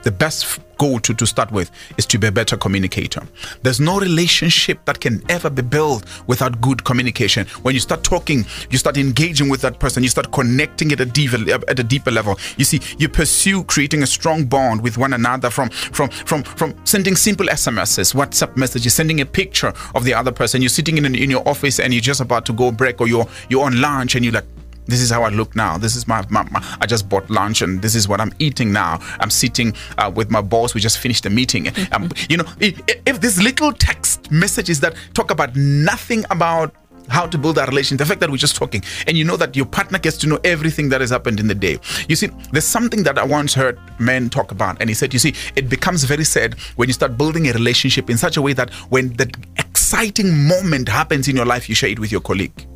the 0.08 0.12
best 0.12 0.62
goal 0.78 1.02
to, 1.02 1.14
to 1.14 1.28
start 1.28 1.52
with 1.52 1.70
is 1.98 2.06
to 2.06 2.18
be 2.18 2.28
a 2.28 2.32
better 2.32 2.56
communicator. 2.56 3.22
There's 3.62 3.82
no 3.82 4.00
relationship 4.00 4.86
that 4.86 5.02
can 5.02 5.22
ever 5.28 5.50
be 5.50 5.64
built 5.64 6.06
without 6.28 6.62
good 6.62 6.86
communication. 6.86 7.46
When 7.64 7.74
you 7.74 7.82
start 7.82 8.06
talking, 8.06 8.46
you 8.70 8.78
start 8.78 8.96
engaging 8.98 9.50
with 9.50 9.60
that 9.64 9.82
person, 9.82 10.04
you 10.04 10.08
start 10.10 10.32
connecting 10.32 10.94
at 10.94 11.02
a 11.02 11.06
deeper 11.06 11.40
at 11.52 11.78
a 11.78 11.84
deeper 11.84 12.10
level. 12.10 12.40
You 12.56 12.64
see, 12.64 12.80
you 12.98 13.10
pursue 13.10 13.66
creating 13.66 14.02
a 14.02 14.08
strong 14.08 14.46
bond 14.46 14.82
with 14.82 14.98
one 14.98 15.12
another 15.12 15.50
from 15.50 15.72
from 15.72 16.10
from 16.10 16.44
from 16.44 16.74
sending 16.86 17.18
simple 17.18 17.48
SMSs, 17.48 18.16
WhatsApp 18.16 18.56
messages, 18.56 18.94
sending 18.94 19.20
a 19.20 19.26
picture 19.26 19.74
of 19.94 20.06
the 20.06 20.14
other 20.14 20.32
person. 20.32 20.62
You're 20.62 20.70
sitting 20.70 20.98
in 20.98 21.06
in 21.16 21.30
your 21.30 21.46
office 21.46 21.82
and 21.82 21.94
you're 21.94 22.08
just 22.14 22.22
about 22.22 22.46
to 22.46 22.54
go 22.54 22.72
break 22.72 23.02
or 23.02 23.10
you're 23.10 23.28
you're 23.50 23.66
on 23.66 23.82
lunch 23.82 24.16
and 24.16 24.24
you're 24.24 24.36
like 24.36 24.48
this 24.88 25.02
is 25.02 25.10
how 25.10 25.24
I 25.24 25.30
look 25.30 25.56
now. 25.56 25.78
This 25.78 25.96
is 25.96 26.08
my, 26.08 26.26
my, 26.30 26.44
my, 26.52 26.78
I 26.82 26.86
just 26.86 27.08
bought 27.10 27.30
lunch 27.30 27.62
and 27.62 27.82
this 27.82 27.96
is 27.96 28.08
what 28.08 28.20
I'm 28.20 28.34
eating 28.40 28.72
now. 28.72 29.00
I'm 29.20 29.30
sitting 29.30 29.74
uh, 29.98 30.12
with 30.14 30.30
my 30.32 30.42
boss. 30.42 30.74
We 30.74 30.82
just 30.82 30.98
finished 30.98 31.24
the 31.24 31.30
meeting. 31.30 31.68
Um, 31.94 32.10
you 32.30 32.38
know, 32.38 32.44
if, 32.60 32.82
if 33.06 33.22
these 33.22 33.42
little 33.42 33.72
text 33.72 34.30
messages 34.30 34.82
that 34.82 34.96
talk 35.14 35.32
about 35.32 35.56
nothing 35.56 36.26
about 36.30 36.76
how 37.08 37.26
to 37.26 37.38
build 37.38 37.56
that 37.56 37.70
relation. 37.70 37.98
The 37.98 38.06
fact 38.06 38.20
that 38.20 38.30
we're 38.30 38.38
just 38.38 38.56
talking 38.56 38.84
and 39.08 39.18
you 39.18 39.24
know 39.24 39.38
that 39.38 39.56
your 39.56 39.66
partner 39.66 40.00
gets 40.00 40.18
to 40.18 40.28
know 40.28 40.40
everything 40.44 40.90
that 40.90 41.02
has 41.02 41.10
happened 41.10 41.40
in 41.40 41.48
the 41.48 41.56
day. 41.56 41.80
You 42.08 42.16
see, 42.16 42.28
there's 42.52 42.66
something 42.66 43.04
that 43.04 43.18
I 43.18 43.24
once 43.24 43.54
heard 43.54 43.80
men 44.00 44.30
talk 44.30 44.52
about, 44.52 44.78
and 44.82 44.90
he 44.90 44.94
said, 44.94 45.14
You 45.14 45.20
see, 45.20 45.34
it 45.56 45.70
becomes 45.70 46.04
very 46.04 46.24
sad 46.24 46.56
when 46.76 46.90
you 46.90 46.94
start 46.94 47.18
building 47.18 47.48
a 47.48 47.54
relationship 47.54 48.10
in 48.10 48.18
such 48.18 48.38
a 48.38 48.42
way 48.42 48.54
that 48.54 48.74
when 48.90 49.14
the 49.14 49.34
exciting 49.58 50.48
moment 50.48 50.90
happens 50.90 51.28
in 51.28 51.36
your 51.36 51.46
life, 51.46 51.70
you 51.70 51.76
share 51.76 51.90
it 51.90 52.00
with 52.00 52.12
your 52.12 52.22
colleague. 52.22 52.68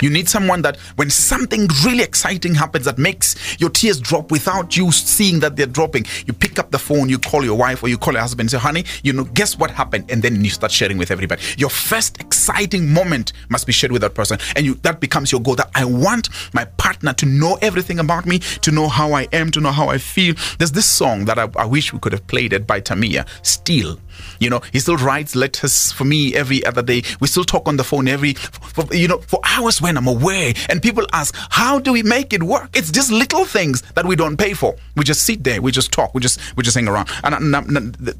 You 0.00 0.10
need 0.10 0.28
someone 0.28 0.62
that 0.62 0.76
when 0.96 1.10
something 1.10 1.68
really 1.84 2.02
exciting 2.02 2.54
happens 2.54 2.84
that 2.84 2.98
makes 2.98 3.60
your 3.60 3.70
tears 3.70 4.00
drop 4.00 4.30
without 4.30 4.76
you 4.76 4.90
seeing 4.92 5.40
that 5.40 5.56
they're 5.56 5.66
dropping, 5.66 6.06
you 6.26 6.32
pick 6.32 6.58
up 6.58 6.70
the 6.70 6.78
phone, 6.78 7.08
you 7.08 7.18
call 7.18 7.44
your 7.44 7.56
wife 7.56 7.82
or 7.82 7.88
you 7.88 7.98
call 7.98 8.14
your 8.14 8.22
husband 8.22 8.46
and 8.46 8.50
say, 8.50 8.58
honey, 8.58 8.84
you 9.02 9.12
know, 9.12 9.24
guess 9.24 9.58
what 9.58 9.70
happened? 9.70 10.10
And 10.10 10.22
then 10.22 10.44
you 10.44 10.50
start 10.50 10.72
sharing 10.72 10.98
with 10.98 11.10
everybody. 11.10 11.42
Your 11.56 11.70
first 11.70 12.20
exciting 12.20 12.92
moment 12.92 13.32
must 13.48 13.66
be 13.66 13.72
shared 13.72 13.92
with 13.92 14.02
that 14.02 14.14
person. 14.14 14.38
And 14.56 14.64
you 14.66 14.74
that 14.82 15.00
becomes 15.00 15.30
your 15.32 15.40
goal 15.40 15.54
that 15.56 15.70
I 15.74 15.84
want 15.84 16.28
my 16.52 16.64
partner 16.64 17.12
to 17.14 17.26
know 17.26 17.58
everything 17.62 17.98
about 17.98 18.26
me, 18.26 18.38
to 18.38 18.70
know 18.70 18.88
how 18.88 19.12
I 19.12 19.28
am, 19.32 19.50
to 19.52 19.60
know 19.60 19.72
how 19.72 19.88
I 19.88 19.98
feel. 19.98 20.34
There's 20.58 20.72
this 20.72 20.86
song 20.86 21.24
that 21.26 21.38
I, 21.38 21.48
I 21.56 21.64
wish 21.64 21.92
we 21.92 21.98
could 21.98 22.12
have 22.12 22.26
played 22.26 22.52
it 22.52 22.66
by 22.66 22.80
Tamia, 22.80 23.26
Still. 23.42 23.98
You 24.38 24.50
know, 24.50 24.60
he 24.72 24.80
still 24.80 24.96
writes 24.96 25.34
letters 25.34 25.92
for 25.92 26.04
me 26.04 26.34
every 26.34 26.64
other 26.64 26.82
day. 26.82 27.02
We 27.20 27.28
still 27.28 27.44
talk 27.44 27.68
on 27.68 27.76
the 27.76 27.84
phone 27.84 28.08
every, 28.08 28.34
for, 28.34 28.84
you 28.94 29.08
know, 29.08 29.18
for 29.18 29.40
hours 29.44 29.80
when 29.80 29.96
I'm 29.96 30.06
away. 30.06 30.54
And 30.68 30.82
people 30.82 31.06
ask, 31.12 31.34
how 31.50 31.78
do 31.78 31.92
we 31.92 32.02
make 32.02 32.32
it 32.32 32.42
work? 32.42 32.70
It's 32.74 32.90
just 32.90 33.10
little 33.10 33.44
things 33.44 33.82
that 33.94 34.04
we 34.06 34.16
don't 34.16 34.36
pay 34.36 34.54
for. 34.54 34.76
We 34.96 35.04
just 35.04 35.24
sit 35.24 35.44
there, 35.44 35.60
we 35.62 35.72
just 35.72 35.92
talk, 35.92 36.14
we 36.14 36.20
just 36.20 36.40
we 36.56 36.62
just 36.62 36.76
hang 36.76 36.88
around. 36.88 37.08
And 37.24 37.54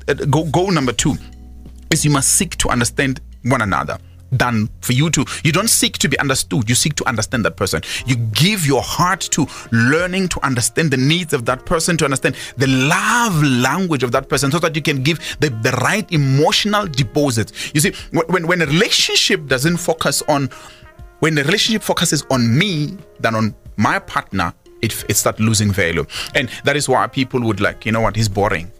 uh, 0.09 0.15
goal, 0.27 0.51
goal 0.51 0.71
number 0.71 0.93
two 0.93 1.17
is 1.91 2.05
you 2.05 2.11
must 2.11 2.31
seek 2.31 2.57
to 2.59 2.69
understand 2.69 3.21
one 3.43 3.63
another 3.63 3.99
than 4.33 4.69
for 4.81 4.95
you 4.95 5.11
to 5.11 5.25
you 5.45 5.53
don't 5.53 5.69
seek 5.69 5.99
to 5.99 6.09
be 6.09 6.19
understood 6.19 6.69
you 6.69 6.75
seek 6.75 6.95
to 6.97 7.07
understand 7.09 7.45
that 7.45 7.57
person. 7.57 7.83
You 8.07 8.17
give 8.17 8.67
your 8.67 8.83
heart 8.83 9.21
to 9.33 9.47
learning 9.71 10.29
to 10.29 10.45
understand 10.45 10.91
the 10.91 10.97
needs 10.97 11.33
of 11.33 11.45
that 11.45 11.67
person 11.67 11.97
to 11.99 12.05
understand 12.05 12.37
the 12.57 12.67
love 12.67 13.43
language 13.43 14.03
of 14.03 14.13
that 14.13 14.29
person 14.29 14.51
so 14.51 14.59
that 14.59 14.75
you 14.75 14.83
can 14.83 15.03
give 15.03 15.19
the, 15.41 15.51
the 15.51 15.73
right 15.83 16.11
emotional 16.13 16.87
deposits 16.87 17.73
you 17.75 17.81
see 17.81 17.93
when, 18.13 18.47
when 18.47 18.63
a 18.63 18.67
relationship 18.67 19.47
doesn't 19.47 19.77
focus 19.77 20.23
on 20.29 20.49
when 21.21 21.35
the 21.35 21.45
relationship 21.45 21.83
focuses 21.83 22.25
on 22.31 22.59
me 22.59 22.97
than 23.21 23.35
on 23.35 23.55
my 23.77 23.99
partner 23.99 24.53
it, 24.81 25.05
it 25.09 25.15
starts 25.15 25.39
losing 25.39 25.71
value. 25.71 26.05
And 26.35 26.49
that 26.65 26.77
is 26.77 26.89
why 26.89 27.07
people 27.07 27.41
would 27.43 27.61
like 27.61 27.87
you 27.87 27.93
know 27.93 28.01
what 28.01 28.17
he's 28.17 28.29
boring 28.29 28.71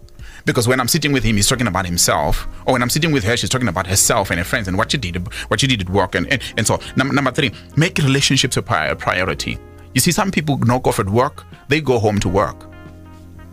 because 0.45 0.67
when 0.69 0.81
I'm 0.81 0.89
sitting 0.89 1.13
with 1.13 1.25
him, 1.25 1.37
he's 1.37 1.49
talking 1.49 1.67
about 1.67 1.87
himself. 1.87 2.47
Or 2.67 2.73
when 2.73 2.83
I'm 2.83 2.91
sitting 2.91 3.13
with 3.13 3.25
her, 3.25 3.37
she's 3.37 3.51
talking 3.51 3.69
about 3.69 3.87
herself 3.87 4.31
and 4.31 4.39
her 4.39 4.45
friends 4.45 4.69
and 4.69 4.77
what 4.77 4.91
she 4.91 4.99
did, 4.99 5.17
what 5.49 5.61
she 5.61 5.67
did 5.67 5.83
at 5.83 5.91
work. 5.91 6.15
And, 6.15 6.27
and, 6.33 6.43
and 6.57 6.67
so, 6.67 6.81
number, 6.97 7.15
number 7.15 7.31
three, 7.31 7.53
make 7.77 7.99
relationships 7.99 8.57
a 8.57 8.63
priority. 8.63 9.59
You 9.95 10.01
see, 10.01 10.13
some 10.13 10.31
people 10.31 10.59
knock 10.59 10.87
off 10.87 10.99
at 11.01 11.09
work, 11.09 11.45
they 11.69 11.81
go 11.81 11.99
home 11.99 12.19
to 12.21 12.29
work. 12.29 12.69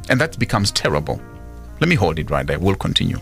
And 0.10 0.20
that 0.20 0.40
becomes 0.40 0.72
terrible. 0.72 1.22
Let 1.80 1.90
me 1.90 1.96
hold 1.96 2.20
it 2.20 2.30
right 2.30 2.46
there. 2.46 2.60
We'll 2.60 2.76
continue. 2.76 3.20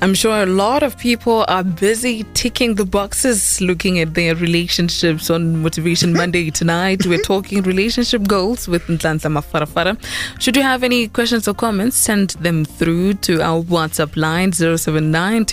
I'm 0.00 0.14
sure 0.14 0.44
a 0.44 0.46
lot 0.46 0.84
of 0.84 0.96
people 0.96 1.44
are 1.48 1.64
busy 1.64 2.22
ticking 2.32 2.76
the 2.76 2.84
boxes 2.84 3.60
looking 3.60 3.98
at 3.98 4.14
their 4.14 4.36
relationships 4.36 5.28
on 5.28 5.60
Motivation 5.60 6.12
Monday 6.12 6.50
tonight. 6.50 7.04
We're 7.04 7.20
talking 7.22 7.62
relationship 7.62 8.28
goals 8.28 8.68
with 8.68 8.86
Nhlanhla 8.86 9.28
Mafarafara. 9.36 9.98
Should 10.40 10.56
you 10.56 10.62
have 10.62 10.84
any 10.84 11.08
questions 11.08 11.48
or 11.48 11.54
comments, 11.54 11.96
send 11.96 12.30
them 12.30 12.64
through 12.64 13.14
to 13.14 13.42
our 13.42 13.60
WhatsApp 13.60 14.16
line 14.16 14.52
079 14.52 15.46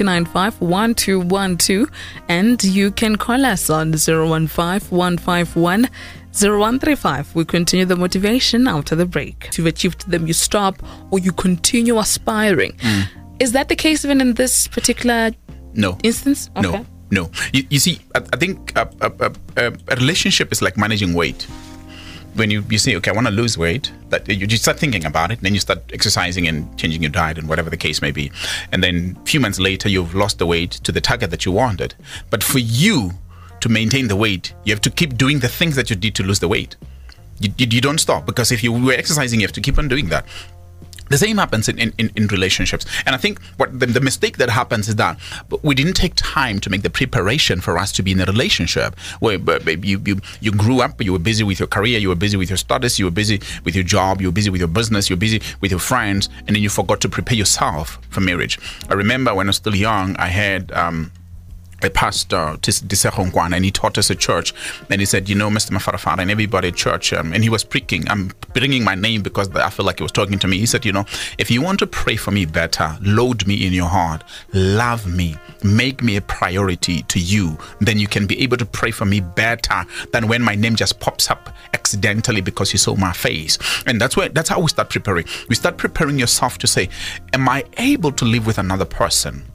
and 2.29 2.63
you 2.63 2.91
can 2.91 3.15
call 3.15 3.45
us 3.45 3.69
on 3.71 3.93
015 3.93 4.79
151 4.95 5.89
0135. 6.33 7.35
We 7.35 7.45
continue 7.45 7.85
the 7.85 7.95
motivation 7.95 8.67
after 8.67 8.95
the 8.95 9.07
break. 9.07 9.57
You've 9.57 9.65
achieved 9.65 10.07
them, 10.11 10.27
you 10.27 10.33
stop 10.33 10.83
or 11.09 11.17
you 11.17 11.31
continue 11.31 11.97
aspiring. 11.97 12.73
Mm 12.73 13.24
is 13.39 13.51
that 13.51 13.69
the 13.69 13.75
case 13.75 14.05
even 14.05 14.21
in 14.21 14.33
this 14.33 14.67
particular 14.67 15.31
no 15.73 15.97
instance? 16.03 16.49
Okay. 16.55 16.69
No, 16.69 16.85
no. 17.11 17.31
You, 17.53 17.63
you 17.69 17.79
see, 17.79 17.99
I, 18.13 18.19
I 18.33 18.37
think 18.37 18.75
a, 18.75 18.89
a, 19.01 19.31
a, 19.57 19.73
a, 19.87 19.95
relationship 19.95 20.51
is 20.51 20.61
like 20.61 20.77
managing 20.77 21.13
weight. 21.13 21.43
When 22.35 22.51
you, 22.51 22.65
you 22.69 22.77
say, 22.77 22.95
okay, 22.97 23.11
I 23.11 23.13
want 23.13 23.27
to 23.27 23.33
lose 23.33 23.57
weight, 23.57 23.93
that 24.09 24.27
you 24.27 24.45
just 24.45 24.63
start 24.63 24.77
thinking 24.77 25.05
about 25.05 25.31
it, 25.31 25.39
then 25.39 25.53
you 25.53 25.59
start 25.61 25.79
exercising 25.93 26.47
and 26.49 26.77
changing 26.77 27.01
your 27.01 27.11
diet 27.11 27.37
and 27.37 27.47
whatever 27.47 27.69
the 27.69 27.77
case 27.77 28.01
may 28.01 28.11
be, 28.11 28.29
and 28.73 28.83
then 28.83 29.17
a 29.21 29.25
few 29.25 29.39
months 29.39 29.57
later 29.57 29.87
you've 29.87 30.13
lost 30.13 30.39
the 30.39 30.45
weight 30.45 30.71
to 30.71 30.91
the 30.91 30.99
target 30.99 31.31
that 31.31 31.45
you 31.45 31.53
wanted. 31.53 31.95
But 32.29 32.43
for 32.43 32.59
you 32.59 33.11
to 33.61 33.69
maintain 33.69 34.09
the 34.09 34.17
weight, 34.17 34.53
you 34.65 34.73
have 34.73 34.81
to 34.81 34.89
keep 34.89 35.17
doing 35.17 35.39
the 35.39 35.47
things 35.47 35.77
that 35.77 35.89
you 35.89 35.95
did 35.95 36.13
to 36.15 36.23
lose 36.23 36.39
the 36.39 36.49
weight. 36.49 36.75
You, 37.39 37.53
you, 37.57 37.67
you, 37.69 37.81
don't 37.81 37.99
stop 37.99 38.25
because 38.25 38.51
if 38.51 38.63
you 38.63 38.71
were 38.71 38.93
exercising, 38.93 39.39
you 39.39 39.45
have 39.45 39.53
to 39.53 39.61
keep 39.61 39.77
on 39.77 39.87
doing 39.87 40.07
that 40.09 40.25
the 41.09 41.17
same 41.17 41.37
happens 41.37 41.69
in, 41.69 41.77
in, 41.79 42.11
in 42.15 42.27
relationships. 42.27 42.85
And 43.05 43.15
i 43.15 43.17
think 43.17 43.41
what 43.57 43.79
the, 43.79 43.85
the, 43.85 44.01
mistake 44.01 44.37
that 44.37 44.49
happens 44.49 44.87
is 44.87 44.95
that 44.97 45.17
we 45.63 45.73
didn't 45.73 45.93
take 45.93 46.13
time 46.15 46.59
to 46.59 46.69
make 46.69 46.83
the 46.83 46.89
preparation 46.89 47.59
for 47.59 47.77
us 47.77 47.91
to 47.93 48.03
be 48.03 48.11
in 48.11 48.21
a 48.21 48.25
relationship 48.25 48.97
where 49.19 49.39
you, 49.91 50.01
you, 50.05 50.21
you 50.41 50.51
grew 50.51 50.81
up 50.81 51.01
you 51.01 51.11
were 51.11 51.19
busy 51.19 51.43
with 51.43 51.59
your 51.59 51.67
career 51.67 51.97
you 51.97 52.09
were 52.09 52.15
busy 52.15 52.37
with 52.37 52.49
your 52.49 52.57
studies 52.57 52.99
you 52.99 53.05
were 53.05 53.11
busy 53.11 53.41
with 53.63 53.73
your 53.73 53.83
job 53.83 54.21
you 54.21 54.27
were 54.27 54.33
busy 54.33 54.49
with 54.49 54.61
your 54.61 54.67
business 54.67 55.09
you 55.09 55.15
were 55.15 55.19
busy 55.19 55.41
with 55.61 55.71
your 55.71 55.79
friends 55.79 56.29
and 56.45 56.55
then 56.55 56.61
you 56.61 56.69
forgot 56.69 57.01
to 57.01 57.09
prepare 57.09 57.37
yourself 57.37 57.99
for 58.09 58.21
marriage. 58.21 58.59
I 58.89 58.93
remember 58.93 59.33
when 59.33 59.47
i 59.47 59.49
was 59.49 59.57
still 59.57 59.75
young 59.75 60.15
i 60.17 60.27
had 60.27 60.71
um, 60.71 61.11
a 61.85 61.89
pastor, 61.89 62.57
Tisehongwan, 62.61 63.55
and 63.55 63.63
he 63.63 63.71
taught 63.71 63.97
us 63.97 64.11
at 64.11 64.19
church. 64.19 64.53
And 64.89 64.99
he 64.99 65.05
said, 65.05 65.29
You 65.29 65.35
know, 65.35 65.49
Mr. 65.49 65.71
Mafarafara, 65.71 66.19
and 66.19 66.31
everybody 66.31 66.69
at 66.69 66.75
church, 66.75 67.13
um, 67.13 67.33
and 67.33 67.43
he 67.43 67.49
was 67.49 67.63
preaching. 67.63 68.07
I'm 68.09 68.31
bringing 68.53 68.83
my 68.83 68.95
name 68.95 69.21
because 69.21 69.49
I 69.55 69.69
feel 69.69 69.85
like 69.85 69.99
he 69.99 70.03
was 70.03 70.11
talking 70.11 70.39
to 70.39 70.47
me. 70.47 70.57
He 70.57 70.65
said, 70.65 70.85
You 70.85 70.91
know, 70.91 71.05
if 71.37 71.49
you 71.49 71.61
want 71.61 71.79
to 71.79 71.87
pray 71.87 72.15
for 72.15 72.31
me 72.31 72.45
better, 72.45 72.97
load 73.01 73.47
me 73.47 73.65
in 73.65 73.73
your 73.73 73.87
heart, 73.87 74.23
love 74.53 75.07
me, 75.07 75.37
make 75.63 76.01
me 76.01 76.17
a 76.17 76.21
priority 76.21 77.03
to 77.03 77.19
you, 77.19 77.57
then 77.79 77.99
you 77.99 78.07
can 78.07 78.25
be 78.27 78.41
able 78.41 78.57
to 78.57 78.65
pray 78.65 78.91
for 78.91 79.05
me 79.05 79.19
better 79.19 79.85
than 80.11 80.27
when 80.27 80.41
my 80.41 80.55
name 80.55 80.75
just 80.75 80.99
pops 80.99 81.29
up 81.29 81.55
accidentally 81.73 82.41
because 82.41 82.73
you 82.73 82.79
saw 82.79 82.95
my 82.95 83.13
face. 83.13 83.57
And 83.85 84.01
that's 84.01 84.17
where 84.17 84.29
that's 84.29 84.49
how 84.49 84.59
we 84.59 84.69
start 84.69 84.89
preparing. 84.89 85.25
We 85.49 85.55
start 85.55 85.77
preparing 85.77 86.17
yourself 86.17 86.57
to 86.59 86.67
say, 86.67 86.89
Am 87.33 87.47
I 87.47 87.63
able 87.77 88.11
to 88.13 88.25
live 88.25 88.47
with 88.47 88.57
another 88.57 88.85
person? 88.85 89.45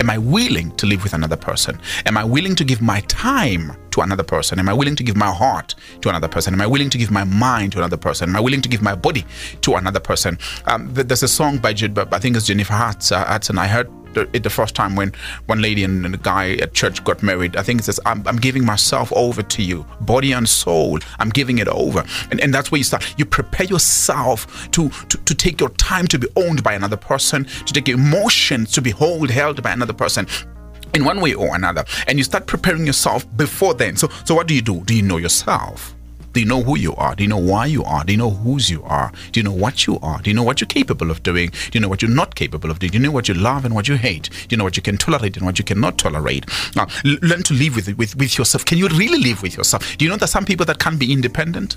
Am 0.00 0.08
I 0.08 0.16
willing 0.16 0.74
to 0.76 0.86
live 0.86 1.02
with 1.02 1.12
another 1.12 1.36
person? 1.36 1.78
Am 2.06 2.16
I 2.16 2.24
willing 2.24 2.54
to 2.56 2.64
give 2.64 2.80
my 2.80 3.02
time 3.02 3.76
to 3.90 4.00
another 4.00 4.22
person? 4.22 4.58
Am 4.58 4.66
I 4.66 4.72
willing 4.72 4.96
to 4.96 5.02
give 5.02 5.14
my 5.14 5.30
heart 5.30 5.74
to 6.00 6.08
another 6.08 6.26
person? 6.26 6.54
Am 6.54 6.60
I 6.62 6.66
willing 6.66 6.88
to 6.88 6.96
give 6.96 7.10
my 7.10 7.24
mind 7.24 7.72
to 7.72 7.78
another 7.78 7.98
person? 7.98 8.30
Am 8.30 8.36
I 8.36 8.40
willing 8.40 8.62
to 8.62 8.68
give 8.68 8.80
my 8.80 8.94
body 8.94 9.26
to 9.60 9.74
another 9.74 10.00
person? 10.00 10.38
Um, 10.64 10.88
there's 10.94 11.22
a 11.22 11.28
song 11.28 11.58
by, 11.58 11.70
I 11.70 12.18
think 12.18 12.34
it's 12.34 12.46
Jennifer 12.46 12.72
Hudson. 12.72 13.58
I 13.58 13.66
heard 13.66 13.90
it 14.16 14.42
the 14.42 14.50
first 14.50 14.74
time 14.74 14.96
when 14.96 15.12
one 15.46 15.60
lady 15.60 15.84
and 15.84 16.14
a 16.14 16.18
guy 16.18 16.52
at 16.54 16.74
church 16.74 17.02
got 17.04 17.22
married. 17.22 17.56
I 17.56 17.62
think 17.62 17.80
it 17.80 17.84
says, 17.84 18.00
I'm, 18.06 18.26
I'm 18.26 18.36
giving 18.36 18.64
myself 18.64 19.12
over 19.12 19.42
to 19.42 19.62
you, 19.62 19.86
body 20.00 20.32
and 20.32 20.48
soul. 20.48 20.98
I'm 21.18 21.30
giving 21.30 21.58
it 21.58 21.68
over. 21.68 22.04
And, 22.30 22.40
and 22.40 22.52
that's 22.52 22.70
where 22.70 22.78
you 22.78 22.84
start. 22.84 23.14
You 23.18 23.24
prepare 23.24 23.66
yourself 23.66 24.70
to, 24.72 24.88
to, 24.88 25.18
to 25.18 25.34
take 25.34 25.60
your 25.60 25.70
time 25.70 26.06
to 26.08 26.18
be 26.18 26.28
owned 26.36 26.62
by 26.62 26.74
another 26.74 26.96
person, 26.96 27.44
to 27.44 27.72
take 27.72 27.88
emotions 27.88 28.72
to 28.72 28.82
be 28.82 28.90
hold, 28.90 29.30
held 29.30 29.62
by 29.62 29.72
another 29.72 29.92
person 29.92 30.26
in 30.94 31.04
one 31.04 31.20
way 31.20 31.34
or 31.34 31.54
another. 31.54 31.84
And 32.06 32.18
you 32.18 32.24
start 32.24 32.46
preparing 32.46 32.86
yourself 32.86 33.24
before 33.36 33.74
then. 33.74 33.96
So, 33.96 34.08
so 34.24 34.34
what 34.34 34.46
do 34.46 34.54
you 34.54 34.62
do? 34.62 34.82
Do 34.84 34.94
you 34.94 35.02
know 35.02 35.18
yourself? 35.18 35.94
Do 36.32 36.40
you 36.40 36.46
know 36.46 36.62
who 36.62 36.78
you 36.78 36.94
are? 36.94 37.14
Do 37.14 37.24
you 37.24 37.28
know 37.28 37.38
why 37.38 37.66
you 37.66 37.82
are? 37.84 38.04
Do 38.04 38.12
you 38.12 38.18
know 38.18 38.30
whose 38.30 38.70
you 38.70 38.82
are? 38.84 39.12
Do 39.32 39.40
you 39.40 39.44
know 39.44 39.52
what 39.52 39.86
you 39.86 39.98
are? 40.00 40.20
Do 40.22 40.30
you 40.30 40.34
know 40.34 40.42
what 40.42 40.60
you're 40.60 40.68
capable 40.68 41.10
of 41.10 41.22
doing? 41.22 41.50
Do 41.50 41.70
you 41.74 41.80
know 41.80 41.88
what 41.88 42.02
you're 42.02 42.10
not 42.10 42.34
capable 42.34 42.70
of 42.70 42.78
doing? 42.78 42.92
Do 42.92 42.98
you 42.98 43.04
know 43.04 43.10
what 43.10 43.28
you 43.28 43.34
love 43.34 43.64
and 43.64 43.74
what 43.74 43.88
you 43.88 43.96
hate? 43.96 44.30
Do 44.30 44.46
you 44.50 44.56
know 44.56 44.64
what 44.64 44.76
you 44.76 44.82
can 44.82 44.96
tolerate 44.96 45.36
and 45.36 45.44
what 45.44 45.58
you 45.58 45.64
cannot 45.64 45.98
tolerate? 45.98 46.46
Now, 46.76 46.86
learn 47.04 47.42
to 47.44 47.54
live 47.54 47.74
with, 47.74 47.96
with, 47.96 48.16
with 48.16 48.38
yourself. 48.38 48.64
Can 48.64 48.78
you 48.78 48.88
really 48.88 49.18
live 49.18 49.42
with 49.42 49.56
yourself? 49.56 49.96
Do 49.96 50.04
you 50.04 50.10
know 50.10 50.16
that 50.18 50.28
some 50.28 50.44
people 50.44 50.66
that 50.66 50.78
can't 50.78 50.98
be 50.98 51.12
independent? 51.12 51.76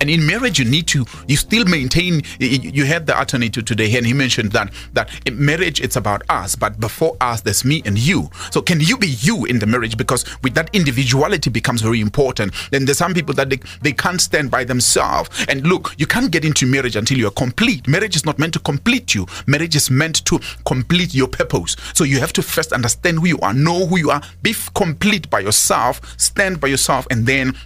And 0.00 0.08
in 0.08 0.26
marriage, 0.26 0.58
you 0.58 0.64
need 0.64 0.86
to, 0.88 1.04
you 1.26 1.36
still 1.36 1.64
maintain, 1.64 2.22
you 2.38 2.84
had 2.84 3.06
the 3.06 3.20
attorney 3.20 3.50
to 3.50 3.62
today 3.62 3.96
and 3.96 4.06
he 4.06 4.12
mentioned 4.12 4.52
that, 4.52 4.72
that 4.92 5.10
marriage, 5.32 5.80
it's 5.80 5.96
about 5.96 6.22
us, 6.28 6.56
but 6.56 6.80
before 6.80 7.16
us, 7.20 7.42
there's 7.42 7.64
me 7.64 7.82
and 7.84 7.98
you. 7.98 8.30
So 8.50 8.62
can 8.62 8.80
you 8.80 8.96
be 8.96 9.08
you 9.08 9.44
in 9.44 9.58
the 9.58 9.66
marriage? 9.66 9.96
Because 9.96 10.24
with 10.42 10.54
that 10.54 10.70
individuality 10.74 11.50
becomes 11.50 11.82
very 11.82 12.00
important. 12.00 12.54
Then 12.70 12.84
there's 12.84 12.98
some 12.98 13.14
people 13.14 13.34
that 13.34 13.50
they, 13.50 13.60
they 13.82 13.92
can't 13.92 14.20
stand 14.20 14.50
by 14.50 14.64
themselves. 14.64 15.30
And 15.48 15.66
look, 15.66 15.94
you 15.98 16.06
can't 16.06 16.30
get 16.30 16.44
into 16.44 16.66
marriage 16.66 16.96
until 16.96 17.18
you're 17.18 17.30
complete. 17.30 17.86
Marriage 17.86 18.16
is 18.16 18.24
not 18.24 18.38
meant 18.38 18.54
to 18.54 18.60
complete 18.60 19.14
you. 19.14 19.26
Marriage 19.46 19.76
is 19.76 19.90
meant 19.90 20.24
to 20.26 20.40
complete 20.64 21.14
your 21.14 21.28
purpose. 21.28 21.76
So 21.94 22.04
you 22.04 22.20
have 22.20 22.32
to 22.34 22.42
first 22.42 22.72
understand 22.72 23.18
who 23.18 23.26
you 23.26 23.38
are, 23.40 23.54
know 23.54 23.86
who 23.86 23.98
you 23.98 24.10
are, 24.10 24.22
be 24.42 24.54
complete 24.74 25.28
by 25.30 25.40
yourself, 25.40 26.00
stand 26.18 26.60
by 26.60 26.68
yourself, 26.68 27.06
and 27.10 27.26
then 27.26 27.56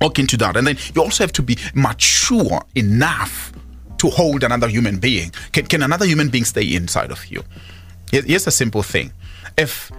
walk 0.00 0.18
into 0.18 0.36
that. 0.38 0.56
And 0.56 0.66
then 0.66 0.76
you 0.94 1.02
also 1.02 1.24
have 1.24 1.32
to 1.32 1.42
be 1.42 1.56
mature 1.74 2.62
enough 2.74 3.52
to 3.98 4.10
hold 4.10 4.44
another 4.44 4.68
human 4.68 4.98
being. 4.98 5.32
Can, 5.52 5.66
can 5.66 5.82
another 5.82 6.06
human 6.06 6.28
being 6.28 6.44
stay 6.44 6.74
inside 6.74 7.10
of 7.10 7.24
you? 7.26 7.42
Here's 8.10 8.46
a 8.46 8.50
simple 8.50 8.82
thing. 8.82 9.12
If 9.56 9.90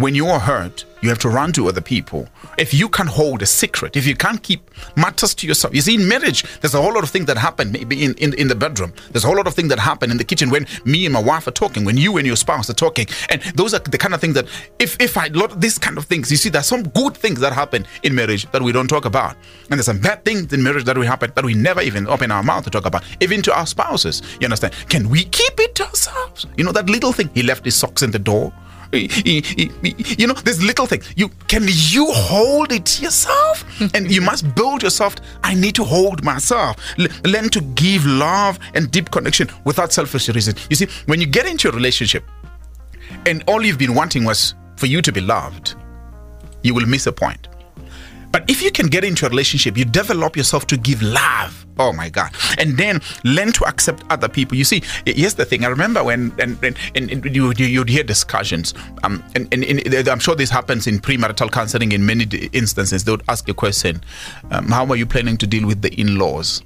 when 0.00 0.14
you 0.14 0.26
are 0.26 0.40
hurt, 0.40 0.84
you 1.02 1.08
have 1.08 1.18
to 1.18 1.28
run 1.28 1.52
to 1.52 1.68
other 1.68 1.80
people. 1.80 2.28
If 2.58 2.74
you 2.74 2.88
can't 2.88 3.08
hold 3.08 3.42
a 3.42 3.46
secret, 3.46 3.96
if 3.96 4.06
you 4.06 4.14
can't 4.14 4.42
keep 4.42 4.70
matters 4.96 5.34
to 5.36 5.46
yourself, 5.46 5.74
you 5.74 5.80
see, 5.80 5.94
in 5.94 6.08
marriage, 6.08 6.42
there's 6.60 6.74
a 6.74 6.80
whole 6.80 6.92
lot 6.92 7.04
of 7.04 7.10
things 7.10 7.26
that 7.26 7.38
happen 7.38 7.72
maybe 7.72 8.04
in, 8.04 8.14
in, 8.14 8.34
in 8.34 8.48
the 8.48 8.54
bedroom. 8.54 8.92
There's 9.10 9.24
a 9.24 9.26
whole 9.26 9.36
lot 9.36 9.46
of 9.46 9.54
things 9.54 9.68
that 9.68 9.78
happen 9.78 10.10
in 10.10 10.16
the 10.16 10.24
kitchen 10.24 10.50
when 10.50 10.66
me 10.84 11.06
and 11.06 11.12
my 11.12 11.22
wife 11.22 11.46
are 11.46 11.52
talking, 11.52 11.84
when 11.84 11.96
you 11.96 12.16
and 12.16 12.26
your 12.26 12.36
spouse 12.36 12.68
are 12.70 12.74
talking. 12.74 13.06
And 13.28 13.42
those 13.54 13.74
are 13.74 13.78
the 13.78 13.98
kind 13.98 14.14
of 14.14 14.20
things 14.20 14.34
that, 14.34 14.46
if, 14.78 14.96
if 15.00 15.16
I 15.16 15.28
lot 15.28 15.60
these 15.60 15.78
kind 15.78 15.98
of 15.98 16.04
things, 16.06 16.30
you 16.30 16.36
see, 16.36 16.48
there's 16.48 16.66
some 16.66 16.82
good 16.82 17.16
things 17.16 17.40
that 17.40 17.52
happen 17.52 17.86
in 18.02 18.14
marriage 18.14 18.50
that 18.52 18.62
we 18.62 18.72
don't 18.72 18.88
talk 18.88 19.04
about. 19.04 19.36
And 19.70 19.78
there's 19.78 19.86
some 19.86 20.00
bad 20.00 20.24
things 20.24 20.52
in 20.52 20.62
marriage 20.62 20.84
that 20.84 20.96
we 20.96 21.06
happen 21.06 21.32
that 21.34 21.44
we 21.44 21.54
never 21.54 21.80
even 21.80 22.06
open 22.06 22.30
our 22.30 22.42
mouth 22.42 22.64
to 22.64 22.70
talk 22.70 22.86
about, 22.86 23.04
even 23.20 23.42
to 23.42 23.56
our 23.56 23.66
spouses. 23.66 24.22
You 24.40 24.46
understand? 24.46 24.74
Can 24.88 25.08
we 25.08 25.24
keep 25.24 25.58
it 25.60 25.74
to 25.76 25.86
ourselves? 25.86 26.46
You 26.56 26.64
know, 26.64 26.72
that 26.72 26.88
little 26.88 27.12
thing. 27.12 27.30
He 27.34 27.42
left 27.42 27.64
his 27.64 27.76
socks 27.76 28.02
in 28.02 28.10
the 28.10 28.18
door 28.18 28.52
you 28.92 30.26
know 30.26 30.34
this 30.34 30.62
little 30.62 30.86
thing. 30.86 31.02
You 31.16 31.30
can 31.48 31.64
you 31.66 32.06
hold 32.10 32.72
it 32.72 33.00
yourself? 33.00 33.64
And 33.94 34.10
you 34.10 34.20
must 34.20 34.54
build 34.54 34.82
yourself. 34.82 35.16
I 35.42 35.54
need 35.54 35.74
to 35.76 35.84
hold 35.84 36.22
myself. 36.22 36.76
L- 36.98 37.06
learn 37.24 37.48
to 37.50 37.60
give 37.60 38.04
love 38.06 38.58
and 38.74 38.90
deep 38.90 39.10
connection 39.10 39.48
without 39.64 39.92
selfish 39.92 40.28
reason. 40.28 40.54
You 40.68 40.76
see 40.76 40.88
when 41.06 41.20
you 41.20 41.26
get 41.26 41.46
into 41.46 41.68
a 41.68 41.72
relationship 41.72 42.24
and 43.26 43.42
all 43.46 43.64
you've 43.64 43.78
been 43.78 43.94
wanting 43.94 44.24
was 44.24 44.54
for 44.76 44.86
you 44.86 45.02
to 45.02 45.12
be 45.12 45.20
loved 45.20 45.74
you 46.62 46.74
will 46.74 46.86
miss 46.86 47.06
a 47.06 47.12
point 47.12 47.48
but 48.32 48.48
if 48.48 48.62
you 48.62 48.70
can 48.70 48.86
get 48.86 49.04
into 49.04 49.26
a 49.26 49.28
relationship, 49.28 49.76
you 49.76 49.84
develop 49.84 50.36
yourself 50.36 50.66
to 50.68 50.76
give 50.76 51.02
love. 51.02 51.66
Oh 51.78 51.92
my 51.92 52.08
God. 52.08 52.32
And 52.58 52.76
then 52.76 53.00
learn 53.24 53.52
to 53.52 53.64
accept 53.64 54.04
other 54.10 54.28
people. 54.28 54.56
You 54.56 54.64
see, 54.64 54.82
here's 55.06 55.34
the 55.34 55.44
thing. 55.44 55.64
I 55.64 55.68
remember 55.68 56.04
when 56.04 56.32
and, 56.38 56.62
and, 56.62 56.76
and, 56.94 57.34
you, 57.34 57.52
you'd 57.52 57.88
hear 57.88 58.02
discussions. 58.02 58.74
Um, 59.02 59.24
and, 59.34 59.52
and, 59.52 59.64
and, 59.64 60.08
I'm 60.08 60.18
sure 60.18 60.34
this 60.34 60.50
happens 60.50 60.86
in 60.86 60.98
premarital 61.00 61.50
counseling 61.50 61.92
in 61.92 62.04
many 62.04 62.24
instances. 62.52 63.04
They 63.04 63.12
would 63.12 63.24
ask 63.28 63.48
a 63.48 63.54
question 63.54 64.02
um, 64.50 64.68
How 64.68 64.86
are 64.86 64.96
you 64.96 65.06
planning 65.06 65.36
to 65.38 65.46
deal 65.46 65.66
with 65.66 65.82
the 65.82 65.92
in 66.00 66.18
laws? 66.18 66.62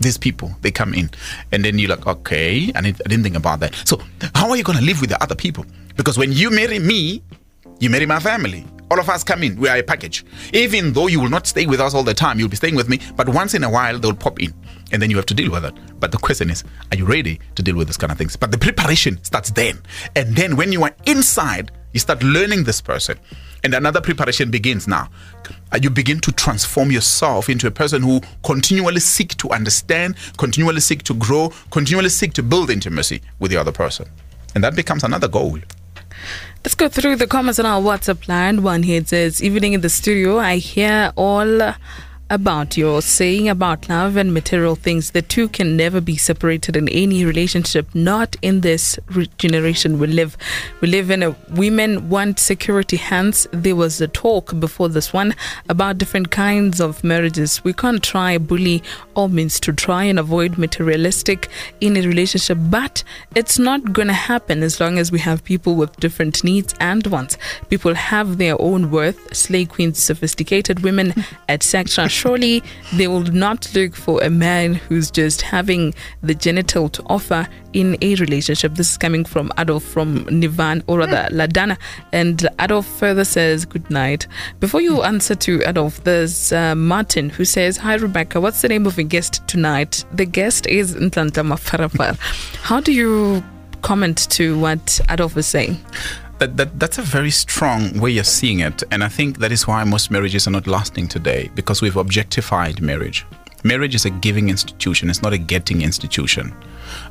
these 0.00 0.16
people 0.16 0.54
they 0.62 0.70
come 0.70 0.94
in 0.94 1.10
and 1.50 1.64
then 1.64 1.76
you're 1.76 1.90
like 1.90 2.06
okay 2.06 2.70
I, 2.76 2.82
need, 2.82 3.00
I 3.04 3.08
didn't 3.08 3.24
think 3.24 3.34
about 3.34 3.58
that 3.58 3.74
so 3.84 4.00
how 4.32 4.48
are 4.48 4.56
you 4.56 4.62
going 4.62 4.78
to 4.78 4.84
live 4.84 5.00
with 5.00 5.10
the 5.10 5.20
other 5.20 5.34
people 5.34 5.66
because 5.96 6.16
when 6.16 6.32
you 6.32 6.50
marry 6.50 6.78
me 6.78 7.20
you 7.78 7.90
marry 7.90 8.06
my 8.06 8.20
family 8.20 8.66
all 8.90 8.98
of 8.98 9.08
us 9.08 9.22
come 9.22 9.42
in. 9.42 9.56
We 9.56 9.68
are 9.68 9.76
a 9.76 9.82
package. 9.82 10.24
Even 10.52 10.92
though 10.92 11.08
you 11.08 11.20
will 11.20 11.28
not 11.28 11.46
stay 11.46 11.66
with 11.66 11.80
us 11.80 11.94
all 11.94 12.02
the 12.02 12.14
time, 12.14 12.38
you'll 12.38 12.48
be 12.48 12.56
staying 12.56 12.74
with 12.74 12.88
me, 12.88 13.00
but 13.16 13.28
once 13.28 13.54
in 13.54 13.64
a 13.64 13.70
while 13.70 13.98
they'll 13.98 14.14
pop 14.14 14.40
in 14.40 14.54
and 14.92 15.02
then 15.02 15.10
you 15.10 15.16
have 15.16 15.26
to 15.26 15.34
deal 15.34 15.50
with 15.50 15.64
it. 15.64 15.74
But 16.00 16.12
the 16.12 16.18
question 16.18 16.50
is, 16.50 16.64
are 16.90 16.96
you 16.96 17.04
ready 17.04 17.40
to 17.56 17.62
deal 17.62 17.76
with 17.76 17.88
this 17.88 17.96
kind 17.96 18.10
of 18.10 18.18
things? 18.18 18.36
But 18.36 18.50
the 18.50 18.58
preparation 18.58 19.22
starts 19.22 19.50
then. 19.50 19.80
And 20.16 20.34
then 20.34 20.56
when 20.56 20.72
you 20.72 20.82
are 20.84 20.94
inside, 21.06 21.70
you 21.92 22.00
start 22.00 22.22
learning 22.22 22.64
this 22.64 22.80
person. 22.80 23.18
And 23.64 23.74
another 23.74 24.00
preparation 24.00 24.50
begins 24.50 24.86
now. 24.86 25.10
Uh, 25.72 25.80
you 25.82 25.90
begin 25.90 26.20
to 26.20 26.32
transform 26.32 26.90
yourself 26.90 27.48
into 27.48 27.66
a 27.66 27.70
person 27.70 28.02
who 28.02 28.20
continually 28.44 29.00
seek 29.00 29.36
to 29.38 29.50
understand, 29.50 30.14
continually 30.38 30.80
seek 30.80 31.02
to 31.02 31.14
grow, 31.14 31.52
continually 31.70 32.08
seek 32.08 32.32
to 32.34 32.42
build 32.42 32.70
intimacy 32.70 33.20
with 33.40 33.50
the 33.50 33.56
other 33.56 33.72
person. 33.72 34.08
And 34.54 34.62
that 34.64 34.76
becomes 34.76 35.02
another 35.02 35.28
goal. 35.28 35.58
Let's 36.64 36.74
go 36.74 36.88
through 36.88 37.16
the 37.16 37.26
comments 37.26 37.58
on 37.58 37.66
our 37.66 37.80
WhatsApp 37.80 38.28
line. 38.28 38.62
One 38.62 38.82
here 38.82 39.04
says, 39.04 39.42
Evening 39.42 39.72
in 39.72 39.80
the 39.80 39.88
studio, 39.88 40.38
I 40.38 40.56
hear 40.56 41.12
all 41.16 41.74
about 42.30 42.76
your 42.76 43.00
saying 43.00 43.48
about 43.48 43.88
love 43.88 44.16
and 44.16 44.34
material 44.34 44.74
things. 44.74 45.12
The 45.12 45.22
two 45.22 45.48
can 45.48 45.76
never 45.76 46.00
be 46.00 46.16
separated 46.16 46.76
in 46.76 46.88
any 46.88 47.24
relationship, 47.24 47.94
not 47.94 48.36
in 48.42 48.60
this 48.60 48.98
generation 49.38 49.98
we 49.98 50.08
live. 50.08 50.36
We 50.80 50.88
live 50.88 51.10
in 51.10 51.22
a 51.22 51.30
women 51.50 52.10
want 52.10 52.38
security, 52.38 52.96
hence, 52.96 53.46
there 53.52 53.76
was 53.76 54.00
a 54.00 54.08
talk 54.08 54.58
before 54.60 54.88
this 54.88 55.12
one 55.12 55.34
about 55.68 55.98
different 55.98 56.30
kinds 56.30 56.80
of 56.80 57.02
marriages. 57.02 57.64
We 57.64 57.72
can't 57.72 58.02
try 58.02 58.36
bully 58.36 58.82
all 59.14 59.28
means 59.28 59.58
to 59.60 59.72
try 59.72 60.04
and 60.04 60.18
avoid 60.18 60.58
materialistic 60.58 61.48
in 61.80 61.96
a 61.96 62.02
relationship, 62.02 62.58
but 62.60 63.02
it's 63.34 63.58
not 63.58 63.92
going 63.92 64.08
to 64.08 64.14
happen 64.14 64.62
as 64.62 64.80
long 64.80 64.98
as 64.98 65.10
we 65.10 65.18
have 65.20 65.44
people 65.44 65.76
with 65.76 65.96
different 65.96 66.44
needs 66.44 66.74
and 66.80 67.06
wants. 67.06 67.38
People 67.68 67.94
have 67.94 68.38
their 68.38 68.60
own 68.60 68.90
worth, 68.90 69.34
slay 69.34 69.64
queens, 69.64 69.98
sophisticated 69.98 70.80
women, 70.80 71.14
etc 71.48 72.08
surely 72.18 72.62
they 72.94 73.06
will 73.06 73.22
not 73.22 73.72
look 73.74 73.94
for 73.94 74.20
a 74.22 74.30
man 74.30 74.74
who's 74.74 75.08
just 75.10 75.40
having 75.40 75.94
the 76.22 76.34
genital 76.34 76.88
to 76.88 77.02
offer 77.04 77.46
in 77.72 77.96
a 78.02 78.16
relationship. 78.16 78.74
This 78.74 78.90
is 78.90 78.98
coming 78.98 79.24
from 79.24 79.52
Adolf 79.56 79.84
from 79.84 80.24
Nivan, 80.24 80.82
or 80.88 80.98
rather 80.98 81.28
Ladana. 81.30 81.78
And 82.12 82.48
Adolf 82.58 82.86
further 82.86 83.24
says, 83.24 83.64
Good 83.64 83.88
night. 83.88 84.26
Before 84.58 84.80
you 84.80 85.02
answer 85.02 85.36
to 85.36 85.62
Adolf, 85.64 86.02
there's 86.02 86.52
uh, 86.52 86.74
Martin 86.74 87.30
who 87.30 87.44
says, 87.44 87.76
Hi, 87.76 87.94
Rebecca. 87.94 88.40
What's 88.40 88.62
the 88.62 88.68
name 88.68 88.86
of 88.86 88.96
your 88.98 89.06
guest 89.06 89.46
tonight? 89.46 90.04
The 90.12 90.26
guest 90.26 90.66
is 90.66 90.96
Nhlanhla 90.96 91.46
Mafarafara. 91.46 92.18
How 92.62 92.80
do 92.80 92.92
you 92.92 93.44
comment 93.82 94.28
to 94.30 94.58
what 94.58 95.00
Adolf 95.08 95.36
is 95.36 95.46
saying? 95.46 95.78
That, 96.38 96.56
that 96.56 96.78
that's 96.78 96.98
a 96.98 97.02
very 97.02 97.30
strong 97.30 97.98
way 97.98 98.18
of 98.18 98.26
seeing 98.26 98.60
it. 98.60 98.82
And 98.90 99.02
i 99.02 99.08
think 99.08 99.38
that 99.38 99.52
is 99.52 99.66
why 99.66 99.82
most 99.84 100.10
marriages 100.10 100.46
are 100.46 100.50
not 100.50 100.66
lasting 100.66 101.08
today 101.08 101.50
because 101.54 101.82
we've 101.82 101.96
objectified 101.96 102.80
marriage. 102.80 103.26
Marriage 103.64 103.96
is 103.96 104.04
a 104.04 104.10
giving 104.10 104.48
institution. 104.48 105.10
It's 105.10 105.20
not 105.20 105.32
a 105.32 105.38
getting 105.38 105.82
institution. 105.82 106.54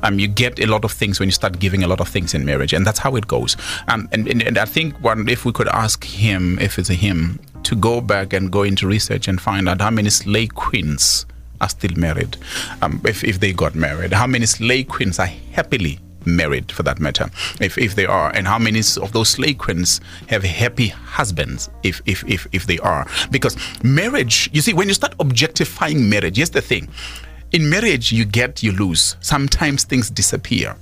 Um, 0.02 0.18
you 0.18 0.28
get 0.28 0.58
a 0.60 0.66
lot 0.66 0.84
of 0.84 0.92
things 0.92 1.20
when 1.20 1.28
you 1.28 1.32
start 1.32 1.58
giving 1.58 1.84
a 1.84 1.86
lot 1.86 2.00
of 2.00 2.08
things 2.08 2.32
in 2.32 2.44
marriage 2.44 2.72
and 2.72 2.86
that's 2.86 2.98
how 2.98 3.16
it 3.16 3.28
goes. 3.28 3.56
Um, 3.88 4.08
and, 4.12 4.26
and, 4.26 4.42
and 4.42 4.58
i 4.58 4.64
think 4.64 4.98
one 5.02 5.28
if 5.28 5.44
we 5.44 5.52
could 5.52 5.68
ask 5.68 6.04
him 6.04 6.58
if 6.58 6.78
it's 6.78 6.90
a 6.90 6.94
him 6.94 7.38
to 7.64 7.76
go 7.76 8.00
back 8.00 8.32
and 8.32 8.50
go 8.50 8.62
into 8.62 8.86
research 8.86 9.28
and 9.28 9.40
find 9.40 9.68
out 9.68 9.80
how 9.80 9.90
many 9.90 10.08
slay 10.08 10.46
queens 10.46 11.26
are 11.60 11.68
still 11.68 11.96
married. 11.96 12.36
Um, 12.82 13.00
if, 13.04 13.24
if 13.24 13.40
they 13.40 13.52
got 13.52 13.74
married. 13.74 14.12
How 14.12 14.26
many 14.26 14.46
slay 14.46 14.84
queens 14.84 15.18
are 15.18 15.26
happily 15.26 15.98
married 16.24 16.70
for 16.72 16.82
that 16.82 17.00
matter, 17.00 17.30
if, 17.60 17.78
if 17.78 17.94
they 17.94 18.06
are, 18.06 18.30
and 18.34 18.46
how 18.46 18.58
many 18.58 18.80
of 19.00 19.12
those 19.12 19.30
slay 19.30 19.54
queens 19.54 20.00
have 20.28 20.42
happy 20.42 20.88
husbands, 20.88 21.70
if, 21.82 22.00
if, 22.06 22.24
if, 22.28 22.46
if 22.52 22.66
they 22.66 22.78
are. 22.78 23.06
Because 23.30 23.56
marriage, 23.82 24.50
you 24.52 24.60
see, 24.60 24.72
when 24.72 24.88
you 24.88 24.94
start 24.94 25.14
objectifying 25.20 26.08
marriage, 26.08 26.36
here's 26.36 26.50
the 26.50 26.62
thing 26.62 26.88
in 27.52 27.68
marriage, 27.70 28.12
you 28.12 28.26
get, 28.26 28.62
you 28.62 28.72
lose. 28.72 29.16
Sometimes 29.20 29.84
things 29.84 30.10
disappear 30.10 30.76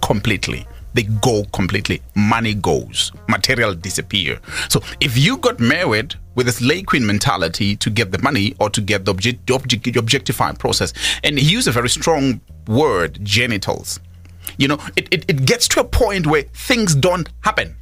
completely 0.00 0.66
they 0.94 1.02
go 1.02 1.44
completely. 1.52 2.00
Money 2.14 2.54
goes, 2.54 3.12
material 3.28 3.74
disappear. 3.74 4.38
So 4.68 4.80
if 5.00 5.18
you 5.18 5.36
got 5.36 5.60
married 5.60 6.14
with 6.36 6.48
a 6.48 6.52
slay 6.52 6.82
queen 6.82 7.04
mentality 7.04 7.76
to 7.76 7.90
get 7.90 8.12
the 8.12 8.18
money 8.18 8.54
or 8.60 8.70
to 8.70 8.80
get 8.80 9.04
the 9.04 9.10
object, 9.10 9.50
object, 9.50 9.96
objectifying 9.96 10.56
process, 10.56 10.92
and 11.22 11.38
he 11.38 11.52
used 11.52 11.68
a 11.68 11.72
very 11.72 11.88
strong 11.88 12.40
word, 12.66 13.18
genitals. 13.22 14.00
You 14.56 14.68
know, 14.68 14.78
it, 14.96 15.08
it, 15.10 15.24
it 15.28 15.44
gets 15.46 15.68
to 15.68 15.80
a 15.80 15.84
point 15.84 16.26
where 16.26 16.42
things 16.42 16.94
don't 16.94 17.28
happen. 17.40 17.76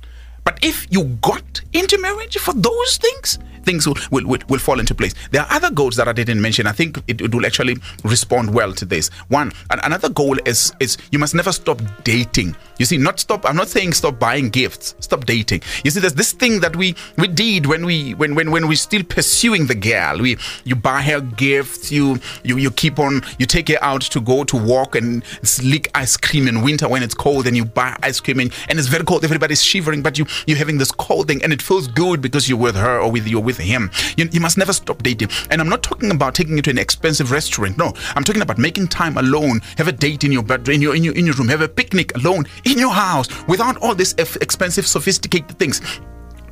But 0.45 0.59
if 0.63 0.87
you 0.91 1.05
got 1.23 1.61
into 1.73 1.99
marriage 1.99 2.39
for 2.39 2.53
those 2.55 2.97
things, 2.97 3.39
things 3.65 3.87
will, 3.87 3.97
will, 4.11 4.39
will, 4.49 4.59
fall 4.59 4.81
into 4.81 4.95
place. 4.95 5.15
There 5.31 5.43
are 5.43 5.49
other 5.51 5.71
goals 5.71 5.97
that 5.97 6.09
I 6.09 6.13
didn't 6.13 6.41
mention. 6.41 6.67
I 6.67 6.73
think 6.73 6.99
it, 7.09 7.21
it 7.21 7.35
will 7.35 7.47
actually 7.47 7.77
respond 8.05 8.53
well 8.53 8.73
to 8.75 8.85
this. 8.85 9.09
One, 9.29 9.53
another 9.71 10.09
goal 10.09 10.39
is 10.47 10.73
is 10.81 10.99
you 11.11 11.19
must 11.19 11.35
never 11.35 11.53
stop 11.53 11.81
dating. 12.05 12.57
You 12.79 12.87
see, 12.87 12.99
not 12.99 13.21
stop. 13.21 13.45
I'm 13.49 13.57
not 13.57 13.69
saying 13.69 13.93
stop 13.93 14.19
buying 14.19 14.49
gifts. 14.51 14.95
Stop 15.01 15.25
dating. 15.25 15.63
You 15.85 15.91
see, 15.91 16.01
there's 16.01 16.15
this 16.15 16.33
thing 16.33 16.61
that 16.61 16.77
we 16.77 16.95
we 17.17 17.29
did 17.29 17.67
when 17.67 17.85
we 17.85 18.15
when 18.15 18.35
when 18.35 18.51
when 18.51 18.69
we 18.69 18.77
still 18.77 19.03
pursuing 19.03 19.67
the 19.67 19.75
girl. 19.75 20.19
We 20.19 20.37
you 20.65 20.77
buy 20.77 21.03
her 21.03 21.21
gifts. 21.21 21.93
You 21.93 22.19
you 22.43 22.57
you 22.59 22.71
keep 22.71 22.99
on. 22.99 23.23
You 23.39 23.47
take 23.47 23.69
her 23.69 23.79
out 23.83 24.03
to 24.03 24.21
go 24.21 24.45
to 24.45 24.57
walk 24.57 24.97
and 24.97 25.25
lick 25.63 25.91
ice 25.95 26.17
cream 26.17 26.49
in 26.49 26.63
winter 26.63 26.89
when 26.89 27.03
it's 27.03 27.15
cold, 27.15 27.47
and 27.47 27.57
you 27.57 27.65
buy 27.65 27.97
ice 28.03 28.21
cream 28.21 28.41
and, 28.41 28.53
and 28.69 28.79
it's 28.79 28.89
very 28.89 29.05
cold. 29.05 29.25
Everybody's 29.25 29.63
shivering, 29.63 30.03
but 30.03 30.19
you 30.19 30.27
you're 30.47 30.59
having 30.59 30.79
this 30.79 30.93
cold 30.93 31.29
thing, 31.29 31.43
and 31.43 31.53
it 31.53 31.63
feels 31.63 31.89
good 31.89 32.21
because 32.21 32.49
you're 32.49 32.59
with 32.59 32.77
her 32.77 32.99
or 32.99 33.11
with 33.11 33.27
you 33.27 33.41
with 33.41 33.52
him. 33.59 33.91
You, 34.17 34.29
you 34.33 34.41
must 34.41 34.57
never 34.57 34.73
stop 34.73 35.03
dating. 35.03 35.29
And 35.51 35.61
I'm 35.61 35.69
not 35.69 35.83
talking 35.83 36.11
about 36.11 36.35
taking 36.35 36.57
you 36.57 36.63
to 36.63 36.71
an 36.71 36.79
expensive 36.79 37.31
restaurant. 37.31 37.77
No, 37.77 37.93
I'm 38.15 38.25
talking 38.25 38.43
about 38.43 38.59
making 38.59 38.89
time 38.89 39.17
alone. 39.19 39.61
Have 39.77 39.89
a 39.89 39.93
date 39.93 40.25
in 40.25 40.33
your 40.33 40.43
bedroom, 40.43 40.77
in 40.77 40.83
your 40.83 40.97
in 40.97 41.05
your 41.05 41.15
in 41.15 41.27
your 41.27 41.35
room. 41.35 41.49
Have 41.49 41.61
a 41.61 41.69
picnic 41.69 42.17
alone 42.17 42.47
in 42.65 42.79
your 42.79 42.93
house 42.93 43.29
without 43.47 43.77
all 43.79 43.95
these 43.95 44.15
expensive, 44.15 44.87
sophisticated 44.87 45.59
things 45.59 45.81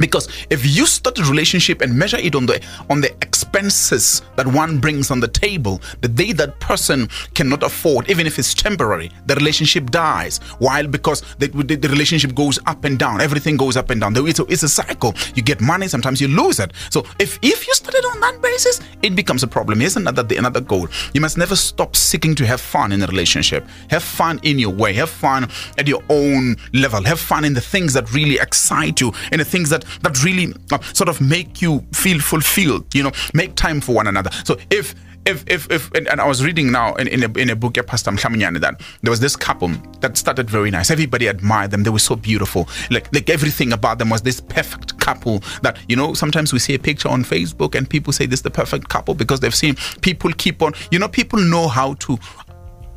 Because 0.01 0.29
if 0.51 0.67
you 0.67 0.87
start 0.87 1.19
a 1.19 1.25
relationship 1.25 1.83
and 1.83 1.97
measure 1.97 2.17
it 2.17 2.35
on 2.35 2.47
the 2.47 2.61
on 2.89 3.01
the 3.01 3.13
expenses 3.23 4.23
that 4.37 4.47
one 4.47 4.79
brings 4.81 5.11
on 5.11 5.21
the 5.21 5.29
table, 5.29 5.81
the 6.01 6.09
day 6.09 6.33
that 6.33 6.59
person 6.61 7.09
cannot 7.35 7.63
afford, 7.63 8.11
even 8.11 8.27
if 8.27 8.39
it's 8.39 8.55
temporary, 8.55 9.11
the 9.27 9.35
relationship 9.37 9.91
dies. 9.91 10.39
While 10.59 10.87
because 10.87 11.21
the, 11.39 11.49
the, 11.49 11.77
the 11.77 11.89
relationship 11.89 12.35
goes 12.35 12.59
up 12.67 12.85
and 12.85 12.99
down, 12.99 13.21
everything 13.21 13.57
goes 13.57 13.77
up 13.77 13.91
and 13.91 14.01
down. 14.01 14.15
It's 14.17 14.41
a, 14.41 14.45
it's 14.47 14.63
a 14.63 14.69
cycle. 14.69 15.15
You 15.35 15.43
get 15.43 15.61
money, 15.61 15.87
sometimes 15.87 16.21
you 16.21 16.29
lose 16.29 16.59
it. 16.59 16.73
So 16.91 17.05
if 17.19 17.39
if 17.43 17.67
you 17.67 17.75
started 17.75 18.05
on 18.07 18.21
that 18.21 18.41
basis, 18.41 18.81
it 19.03 19.15
becomes 19.15 19.43
a 19.43 19.49
problem. 19.49 19.81
Here's 19.81 19.97
another 19.97 20.25
another 20.37 20.61
goal. 20.61 20.89
You 21.13 21.21
must 21.21 21.37
never 21.37 21.57
stop 21.57 21.95
seeking 21.95 22.35
to 22.37 22.47
have 22.47 22.61
fun 22.61 22.93
in 22.93 23.03
a 23.03 23.07
relationship. 23.07 23.67
Have 23.91 24.03
fun 24.03 24.41
in 24.43 24.59
your 24.59 24.71
way. 24.73 24.95
Have 24.95 25.11
fun 25.11 25.49
at 25.77 25.87
your 25.87 26.03
own 26.09 26.57
level. 26.73 27.05
Have 27.05 27.21
fun 27.21 27.45
in 27.45 27.55
the 27.55 27.61
things 27.61 27.93
that 27.93 28.13
really 28.13 28.39
excite 28.39 29.01
you, 29.01 29.13
in 29.33 29.39
the 29.39 29.45
things 29.45 29.69
that 29.71 29.85
that 30.03 30.23
really 30.25 30.53
uh, 30.73 30.81
sort 30.93 31.09
of 31.09 31.21
make 31.21 31.63
you 31.63 31.85
feel 31.93 32.21
fulfilled. 32.21 32.95
You 32.95 33.05
know, 33.05 33.13
make 33.35 33.55
time 33.55 33.81
for 33.81 33.95
one 33.95 34.07
another. 34.07 34.31
So 34.45 34.57
if 34.71 34.95
if 35.27 35.45
if 35.47 35.71
if 35.71 35.91
and, 35.93 36.09
and 36.09 36.21
I 36.21 36.27
was 36.27 36.45
reading 36.45 36.73
now 36.73 36.95
in, 36.95 37.07
in 37.09 37.23
a 37.23 37.39
in 37.39 37.51
a 37.51 37.57
book 37.57 37.77
yeah, 37.77 37.83
Pastor 37.87 38.11
Mhlamunyane 38.11 38.61
that 38.61 38.81
there 39.03 39.11
was 39.11 39.21
this 39.21 39.37
couple 39.37 39.69
that 40.01 40.17
started 40.17 40.49
very 40.49 40.71
nice. 40.71 40.91
Everybody 40.91 41.27
admired 41.27 41.71
them. 41.71 41.83
They 41.83 41.91
were 41.91 41.99
so 41.99 42.17
beautiful. 42.17 42.69
Like 42.91 43.13
like 43.15 43.29
everything 43.29 43.73
about 43.73 43.99
them 43.99 44.11
was 44.11 44.23
this 44.23 44.41
perfect 44.41 44.99
couple 44.99 45.41
that 45.63 45.79
you 45.89 45.97
know 45.97 46.15
sometimes 46.15 46.53
we 46.53 46.59
see 46.59 46.75
a 46.75 46.79
picture 46.79 47.09
on 47.09 47.25
Facebook 47.25 47.75
and 47.75 47.89
people 47.89 48.13
say 48.13 48.27
this 48.27 48.41
is 48.41 48.45
the 48.45 48.51
perfect 48.51 48.89
couple 48.89 49.15
because 49.15 49.41
they've 49.41 49.55
seen 49.55 49.77
people 50.01 50.33
keep 50.33 50.63
on 50.63 50.73
you 50.91 50.99
know 50.99 51.09
people 51.09 51.39
know 51.39 51.69
how 51.69 51.95
to 51.95 52.19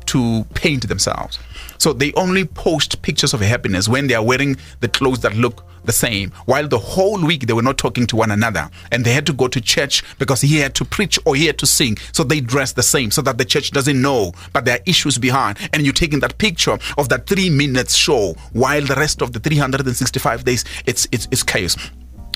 to 0.06 0.44
paint 0.54 0.88
themselves. 0.88 1.38
So 1.78 1.92
they 1.92 2.12
only 2.14 2.44
post 2.44 3.02
pictures 3.02 3.34
of 3.34 3.40
happiness 3.40 3.88
when 3.88 4.06
they 4.06 4.14
are 4.14 4.24
wearing 4.24 4.56
the 4.80 4.88
clothes 4.88 5.20
that 5.20 5.36
look 5.36 5.64
the 5.84 5.92
same. 5.92 6.30
While 6.46 6.68
the 6.68 6.78
whole 6.78 7.24
week 7.24 7.46
they 7.46 7.52
were 7.52 7.62
not 7.62 7.78
talking 7.78 8.06
to 8.08 8.16
one 8.16 8.30
another 8.30 8.70
and 8.90 9.04
they 9.04 9.12
had 9.12 9.26
to 9.26 9.32
go 9.32 9.48
to 9.48 9.60
church 9.60 10.02
because 10.18 10.40
he 10.40 10.58
had 10.58 10.74
to 10.76 10.84
preach 10.84 11.18
or 11.24 11.36
he 11.36 11.46
had 11.46 11.58
to 11.58 11.66
sing. 11.66 11.96
So 12.12 12.24
they 12.24 12.40
dress 12.40 12.72
the 12.72 12.82
same 12.82 13.10
so 13.10 13.22
that 13.22 13.38
the 13.38 13.44
church 13.44 13.70
doesn't 13.70 14.00
know, 14.00 14.32
but 14.52 14.64
there 14.64 14.78
are 14.78 14.82
issues 14.86 15.18
behind. 15.18 15.58
And 15.72 15.82
you're 15.82 15.92
taking 15.92 16.20
that 16.20 16.38
picture 16.38 16.78
of 16.98 17.08
that 17.10 17.26
three 17.26 17.50
minutes 17.50 17.94
show 17.94 18.34
while 18.52 18.82
the 18.82 18.94
rest 18.94 19.22
of 19.22 19.32
the 19.32 19.40
365 19.40 20.44
days 20.44 20.64
it's 20.86 21.06
it's, 21.12 21.28
it's 21.30 21.42
chaos. 21.42 21.76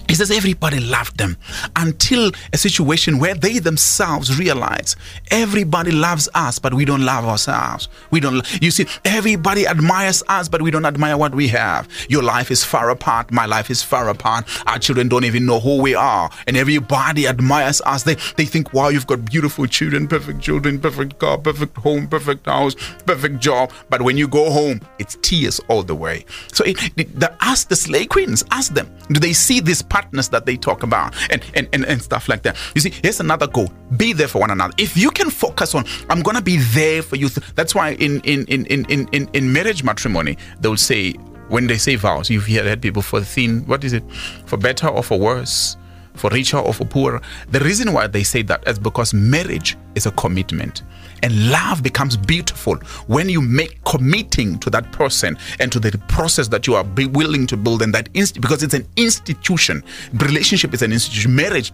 He 0.08 0.14
says 0.14 0.30
everybody 0.30 0.80
loved 0.80 1.18
them 1.18 1.36
until 1.76 2.32
a 2.52 2.58
situation 2.58 3.18
where 3.18 3.34
they 3.34 3.58
themselves 3.58 4.38
realize 4.38 4.96
everybody 5.30 5.92
loves 5.92 6.28
us, 6.34 6.58
but 6.58 6.72
we 6.72 6.84
don't 6.84 7.04
love 7.04 7.26
ourselves. 7.26 7.88
We 8.10 8.20
don't, 8.20 8.42
you 8.62 8.70
see, 8.70 8.86
everybody 9.04 9.66
admires 9.66 10.22
us, 10.28 10.48
but 10.48 10.62
we 10.62 10.70
don't 10.70 10.86
admire 10.86 11.16
what 11.18 11.34
we 11.34 11.48
have. 11.48 11.88
Your 12.08 12.22
life 12.22 12.50
is 12.50 12.64
far 12.64 12.90
apart. 12.90 13.30
My 13.30 13.44
life 13.44 13.70
is 13.70 13.82
far 13.82 14.08
apart. 14.08 14.48
Our 14.66 14.78
children 14.78 15.08
don't 15.08 15.24
even 15.24 15.44
know 15.44 15.60
who 15.60 15.80
we 15.82 15.94
are. 15.94 16.30
And 16.46 16.56
everybody 16.56 17.26
admires 17.26 17.80
us. 17.82 18.02
They, 18.02 18.14
they 18.36 18.46
think, 18.46 18.72
wow, 18.72 18.88
you've 18.88 19.06
got 19.06 19.24
beautiful 19.26 19.66
children, 19.66 20.08
perfect 20.08 20.40
children, 20.40 20.80
perfect 20.80 21.18
car, 21.18 21.36
perfect 21.36 21.76
home, 21.76 22.08
perfect 22.08 22.46
house, 22.46 22.74
perfect 23.04 23.40
job. 23.40 23.72
But 23.90 24.02
when 24.02 24.16
you 24.16 24.26
go 24.26 24.50
home, 24.50 24.80
it's 24.98 25.18
tears 25.20 25.60
all 25.68 25.82
the 25.82 25.94
way. 25.94 26.24
So 26.52 26.64
it, 26.64 26.78
it, 26.96 27.20
the, 27.20 27.34
ask 27.40 27.68
the 27.68 27.76
slay 27.76 28.06
queens, 28.06 28.42
ask 28.50 28.72
them, 28.72 28.90
do 29.10 29.20
they 29.20 29.32
see 29.32 29.60
this 29.60 29.82
partners 29.98 30.28
that 30.28 30.46
they 30.46 30.56
talk 30.56 30.82
about 30.82 31.14
and, 31.30 31.42
and, 31.54 31.68
and, 31.72 31.84
and 31.84 32.00
stuff 32.00 32.28
like 32.28 32.42
that. 32.42 32.56
You 32.74 32.80
see, 32.80 32.92
here's 33.02 33.20
another 33.20 33.46
goal. 33.46 33.68
Be 33.96 34.12
there 34.12 34.28
for 34.28 34.40
one 34.40 34.50
another. 34.50 34.72
If 34.78 34.96
you 34.96 35.10
can 35.10 35.30
focus 35.30 35.74
on, 35.74 35.84
I'm 36.08 36.22
gonna 36.22 36.42
be 36.42 36.58
there 36.58 37.02
for 37.02 37.16
you. 37.16 37.28
That's 37.56 37.74
why 37.74 37.90
in 37.94 38.20
in 38.20 38.44
in 38.46 38.66
in 38.66 39.08
in, 39.12 39.28
in 39.32 39.52
marriage 39.52 39.82
matrimony, 39.82 40.38
they'll 40.60 40.76
say 40.76 41.14
when 41.48 41.66
they 41.66 41.78
say 41.78 41.96
vows, 41.96 42.30
you've 42.30 42.46
heard 42.46 42.82
people 42.82 43.02
for 43.02 43.20
thin, 43.22 43.64
what 43.66 43.82
is 43.82 43.92
it? 43.94 44.04
For 44.46 44.56
better 44.58 44.86
or 44.86 45.02
for 45.02 45.18
worse? 45.18 45.76
For 46.18 46.30
richer 46.30 46.58
or 46.58 46.74
for 46.74 46.84
poorer. 46.84 47.20
The 47.50 47.60
reason 47.60 47.92
why 47.92 48.08
they 48.08 48.24
say 48.24 48.42
that 48.42 48.66
is 48.66 48.78
because 48.78 49.14
marriage 49.14 49.76
is 49.94 50.06
a 50.06 50.10
commitment. 50.12 50.82
And 51.22 51.50
love 51.50 51.82
becomes 51.82 52.16
beautiful 52.16 52.76
when 53.06 53.28
you 53.28 53.40
make 53.40 53.82
committing 53.84 54.58
to 54.58 54.70
that 54.70 54.90
person 54.92 55.38
and 55.60 55.70
to 55.72 55.80
the 55.80 55.96
process 56.08 56.48
that 56.48 56.66
you 56.66 56.74
are 56.74 56.84
willing 56.84 57.46
to 57.46 57.56
build 57.56 57.82
and 57.82 57.94
that 57.94 58.08
inst- 58.14 58.40
because 58.40 58.62
it's 58.62 58.74
an 58.74 58.86
institution. 58.96 59.82
Relationship 60.14 60.74
is 60.74 60.82
an 60.82 60.92
institution. 60.92 61.34
Marriage 61.34 61.72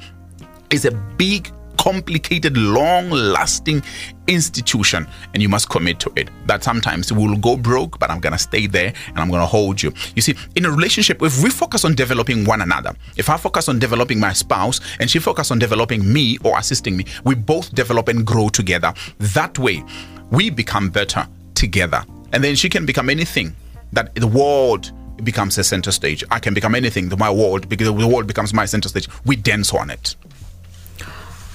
is 0.70 0.84
a 0.84 0.90
big 1.16 1.50
complicated, 1.84 2.56
long 2.56 3.10
lasting 3.10 3.82
institution, 4.26 5.06
and 5.34 5.42
you 5.42 5.50
must 5.50 5.68
commit 5.68 6.00
to 6.00 6.10
it. 6.16 6.30
That 6.46 6.64
sometimes 6.64 7.12
we'll 7.12 7.36
go 7.36 7.58
broke, 7.58 7.98
but 7.98 8.10
I'm 8.10 8.20
gonna 8.20 8.38
stay 8.38 8.66
there 8.66 8.94
and 9.08 9.18
I'm 9.18 9.30
gonna 9.30 9.44
hold 9.44 9.82
you. 9.82 9.92
You 10.16 10.22
see, 10.22 10.34
in 10.56 10.64
a 10.64 10.70
relationship, 10.70 11.22
if 11.22 11.42
we 11.42 11.50
focus 11.50 11.84
on 11.84 11.94
developing 11.94 12.46
one 12.46 12.62
another, 12.62 12.94
if 13.18 13.28
I 13.28 13.36
focus 13.36 13.68
on 13.68 13.78
developing 13.78 14.18
my 14.18 14.32
spouse 14.32 14.80
and 14.98 15.10
she 15.10 15.18
focus 15.18 15.50
on 15.50 15.58
developing 15.58 16.10
me 16.10 16.38
or 16.42 16.56
assisting 16.56 16.96
me, 16.96 17.04
we 17.24 17.34
both 17.34 17.74
develop 17.74 18.08
and 18.08 18.26
grow 18.26 18.48
together. 18.48 18.94
That 19.18 19.58
way, 19.58 19.84
we 20.30 20.48
become 20.48 20.88
better 20.88 21.28
together. 21.54 22.02
And 22.32 22.42
then 22.42 22.54
she 22.54 22.70
can 22.70 22.86
become 22.86 23.10
anything 23.10 23.54
that 23.92 24.14
the 24.14 24.26
world 24.26 24.90
becomes 25.22 25.58
a 25.58 25.64
center 25.64 25.92
stage. 25.92 26.24
I 26.30 26.38
can 26.38 26.54
become 26.54 26.74
anything. 26.74 27.12
My 27.18 27.30
world, 27.30 27.68
because 27.68 27.86
the 27.86 28.06
world 28.06 28.26
becomes 28.26 28.54
my 28.54 28.64
center 28.64 28.88
stage. 28.88 29.06
We 29.26 29.36
dance 29.36 29.72
on 29.74 29.90
it. 29.90 30.16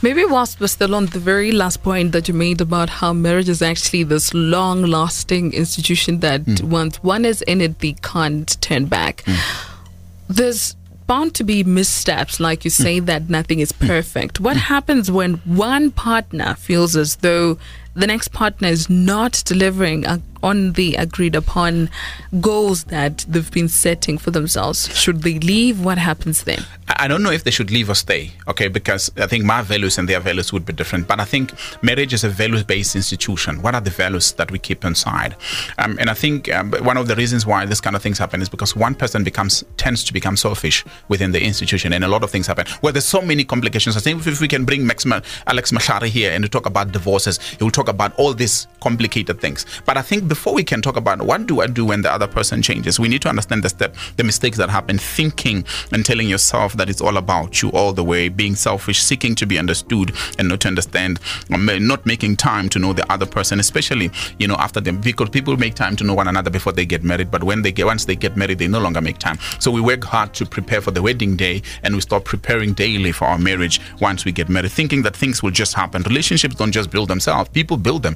Maybe 0.01 0.23
whilst 0.23 0.62
we're 0.62 0.67
still 0.67 0.95
on 0.95 1.07
the 1.07 1.19
very 1.19 1.51
last 1.51 1.83
point 1.83 2.13
that 2.13 2.27
you 2.27 2.33
made 2.33 2.62
about 2.62 2.89
how 2.89 3.12
marriage 3.12 3.49
is 3.49 3.62
actually 3.62 4.03
this 4.03 4.33
long 4.33 4.83
lasting 4.83 5.53
institution 5.53 6.19
that 6.19 6.45
mm. 6.45 6.63
once 6.63 7.03
one 7.03 7.25
is 7.25 7.41
in 7.43 7.59
it, 7.59 7.79
they 7.79 7.93
can't 7.93 8.62
turn 8.62 8.85
back. 8.85 9.23
Mm. 9.23 9.65
There's 10.29 10.75
bound 11.05 11.35
to 11.35 11.43
be 11.43 11.63
missteps, 11.63 12.39
like 12.39 12.63
you 12.63 12.69
say, 12.69 13.01
mm. 13.01 13.07
that 13.07 13.29
nothing 13.29 13.59
is 13.59 13.71
perfect. 13.73 14.39
What 14.39 14.55
happens 14.55 15.12
when 15.12 15.33
one 15.45 15.91
partner 15.91 16.55
feels 16.55 16.95
as 16.95 17.17
though 17.17 17.57
the 17.93 18.07
next 18.07 18.29
partner 18.29 18.69
is 18.69 18.89
not 18.89 19.41
delivering 19.45 20.05
on 20.43 20.73
the 20.73 20.95
agreed 20.95 21.36
upon 21.36 21.89
goals 22.39 22.86
that 22.86 23.25
they've 23.28 23.52
been 23.52 23.69
setting 23.69 24.17
for 24.17 24.32
themselves? 24.32 24.95
Should 24.95 25.21
they 25.23 25.39
leave? 25.39 25.84
What 25.84 25.97
happens 25.97 26.43
then? 26.43 26.65
I 26.97 27.08
don't 27.08 27.21
know 27.21 27.32
if 27.32 27.43
they 27.43 27.52
should 27.52 27.71
leave 27.71 27.89
or 27.89 27.95
stay, 27.95 28.32
okay, 28.47 28.67
because 28.67 29.12
I 29.17 29.28
think 29.28 29.45
my 29.45 29.62
values 29.62 29.97
and 29.97 30.10
their 30.10 30.19
values 30.19 30.52
would 30.52 30.65
be 30.65 30.73
different. 30.73 31.08
But 31.08 31.19
I 31.19 31.25
think 31.25 31.54
marriage 31.84 32.13
is 32.13 32.23
a 32.23 32.30
values 32.30 32.63
based 32.63 32.95
institution. 32.95 33.62
What 33.62 33.75
are 33.75 33.82
the 33.82 33.89
values 33.89 34.32
that 34.34 34.52
we 34.52 34.60
keep 34.60 34.84
inside? 34.84 35.36
Um, 35.78 35.97
and 35.99 36.10
I 36.10 36.13
think 36.13 36.52
um, 36.54 36.71
one 36.71 36.97
of 36.97 37.08
the 37.08 37.15
reasons 37.15 37.45
why 37.45 37.65
this 37.65 37.82
kind 37.82 37.95
of 37.95 38.02
things 38.02 38.17
happen 38.17 38.41
is 38.41 38.49
because 38.49 38.75
one 38.75 38.95
person 38.95 39.23
becomes 39.23 39.63
tends 39.78 40.04
to 40.06 40.13
become 40.13 40.36
selfish 40.36 40.86
within 41.10 41.32
the 41.32 41.41
institution, 41.43 41.93
and 41.93 42.04
a 42.04 42.08
lot 42.08 42.23
of 42.23 42.32
things 42.32 42.47
happen. 42.47 42.65
Well, 42.82 42.93
there's 42.93 43.06
so 43.06 43.21
many 43.21 43.43
complications. 43.43 43.97
I 43.97 43.99
think 43.99 44.25
if 44.25 44.41
we 44.41 44.47
can 44.47 44.65
bring 44.65 44.86
Max, 44.86 45.06
Alex 45.47 45.71
Mashari 45.71 46.08
here 46.08 46.32
and 46.32 46.49
talk 46.52 46.65
about 46.65 46.91
divorces, 46.91 47.39
he 47.39 47.63
will 47.63 47.71
talk 47.71 47.89
about 47.89 48.17
all 48.17 48.34
these 48.34 48.67
complicated 48.80 49.39
things. 49.41 49.65
But 49.86 49.97
I 49.97 50.02
think 50.02 50.28
before 50.29 50.53
we 50.53 50.63
can 50.63 50.81
talk 50.81 50.95
about 50.95 51.21
what 51.21 51.47
do 51.47 51.61
I 51.61 51.67
do 51.67 51.83
when 51.85 52.01
the 52.01 52.11
other 52.11 52.27
person 52.27 52.61
changes, 52.61 52.99
we 52.99 53.09
need 53.09 53.21
to 53.23 53.29
understand 53.29 53.63
the 53.63 53.69
step, 53.69 53.95
the 54.15 54.23
mistakes 54.23 54.57
that 54.57 54.69
happen, 54.69 54.97
thinking 54.97 55.65
and 55.91 56.05
telling 56.05 56.29
yourself 56.29 56.73
that 56.73 56.89
it's 56.89 57.01
all 57.01 57.17
about 57.17 57.61
you 57.61 57.69
all 57.71 57.91
the 57.91 58.03
way, 58.03 58.29
being 58.29 58.55
selfish, 58.55 59.01
seeking 59.01 59.35
to 59.35 59.45
be 59.45 59.57
understood 59.57 60.15
and 60.37 60.47
not 60.47 60.61
to 60.61 60.67
understand, 60.67 61.19
um, 61.51 61.69
not 61.87 62.05
making 62.05 62.37
time 62.37 62.69
to 62.69 62.79
know 62.79 62.93
the 62.93 63.11
other 63.11 63.25
person, 63.25 63.59
especially 63.59 64.11
you 64.37 64.47
know 64.47 64.55
after 64.55 64.79
them, 64.79 65.01
because 65.01 65.29
people 65.29 65.57
make 65.57 65.73
time 65.73 65.95
to 65.95 66.03
know 66.03 66.13
one 66.13 66.27
another 66.27 66.49
before 66.49 66.71
they 66.71 66.85
get 66.85 67.03
married, 67.03 67.31
but 67.31 67.43
when 67.43 67.61
they 67.61 67.71
get 67.71 67.85
once 67.85 68.05
they 68.05 68.15
get 68.15 68.37
married, 68.37 68.59
they 68.59 68.67
no 68.67 68.79
longer 68.79 69.01
make 69.01 69.17
time. 69.17 69.37
So 69.59 69.71
we 69.71 69.81
work 69.81 70.03
hard 70.03 70.33
to 70.35 70.45
prepare 70.45 70.81
for 70.81 70.91
the 70.91 71.01
wedding 71.01 71.35
day, 71.35 71.63
and 71.83 71.95
we 71.95 72.01
start 72.01 72.23
preparing 72.23 72.73
daily 72.73 73.11
for 73.11 73.25
our 73.25 73.39
marriage 73.39 73.81
once 73.99 74.25
we 74.25 74.31
get 74.31 74.47
married, 74.47 74.71
thinking 74.71 75.01
that 75.03 75.15
things 75.15 75.41
will 75.41 75.51
just 75.51 75.73
happen. 75.73 76.03
Relationships 76.03 76.55
don't 76.55 76.71
just 76.71 76.91
build 76.91 77.09
themselves; 77.09 77.49
people 77.49 77.77
build 77.77 78.03
them. 78.03 78.15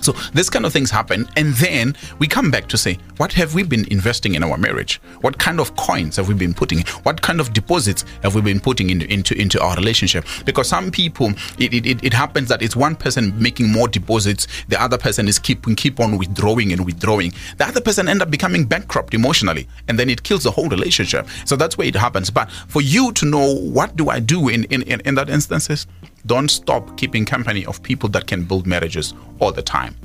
So 0.00 0.12
this 0.32 0.50
kind 0.50 0.64
of 0.64 0.72
things 0.72 0.90
happen, 0.90 1.28
and 1.36 1.54
then 1.54 1.96
we 2.18 2.26
come 2.26 2.50
back 2.50 2.68
to 2.68 2.78
say, 2.78 2.98
what 3.16 3.32
have 3.32 3.54
we 3.54 3.62
been 3.62 3.86
investing 3.90 4.34
in 4.34 4.42
our 4.44 4.58
marriage? 4.58 5.00
What 5.20 5.38
kind 5.38 5.60
of 5.60 5.74
coins 5.76 6.16
have 6.16 6.28
we 6.28 6.34
been 6.34 6.54
putting? 6.54 6.80
What 7.02 7.22
kind 7.22 7.40
of 7.40 7.52
deposits 7.52 8.04
have 8.22 8.34
we 8.34 8.40
been 8.40 8.60
putting 8.60 8.90
into 8.90 9.34
into, 9.36 9.60
our 9.60 9.74
relationship? 9.76 10.24
Because 10.44 10.68
some 10.68 10.90
people, 10.90 11.30
it, 11.58 11.72
it, 11.74 12.04
it 12.04 12.12
happens 12.12 12.48
that 12.48 12.62
it's 12.62 12.76
one 12.76 12.94
person 12.94 13.32
making 13.40 13.70
more 13.70 13.88
deposits, 13.88 14.46
the 14.68 14.80
other 14.80 14.98
person 14.98 15.28
is 15.28 15.38
keep 15.38 15.64
keep 15.76 16.00
on 16.00 16.18
withdrawing 16.18 16.72
and 16.72 16.84
withdrawing. 16.84 17.32
The 17.56 17.66
other 17.66 17.80
person 17.80 18.08
end 18.08 18.22
up 18.22 18.30
becoming 18.30 18.64
bankrupt 18.64 19.14
emotionally, 19.14 19.66
and 19.88 19.98
then 19.98 20.10
it 20.10 20.22
kills 20.22 20.44
the 20.44 20.50
whole 20.50 20.68
relationship. 20.68 21.26
So 21.44 21.56
that's 21.56 21.78
where 21.78 21.88
it 21.88 21.96
happens. 21.96 22.30
But 22.30 22.50
for 22.50 22.82
you 22.82 23.12
to 23.12 23.26
know 23.26 23.54
what 23.54 23.96
do 23.96 24.08
I 24.08 24.20
do 24.20 24.48
in 24.48 24.64
in, 24.64 24.82
in, 24.82 25.00
in 25.00 25.14
that 25.14 25.30
instances, 25.30 25.86
don't 26.26 26.48
stop 26.48 26.96
keeping 26.96 27.24
company 27.24 27.64
of 27.66 27.82
people 27.82 28.08
that 28.10 28.26
can 28.26 28.44
build 28.44 28.66
marriages 28.66 29.14
all 29.38 29.52
the 29.52 29.62
time. 29.62 29.96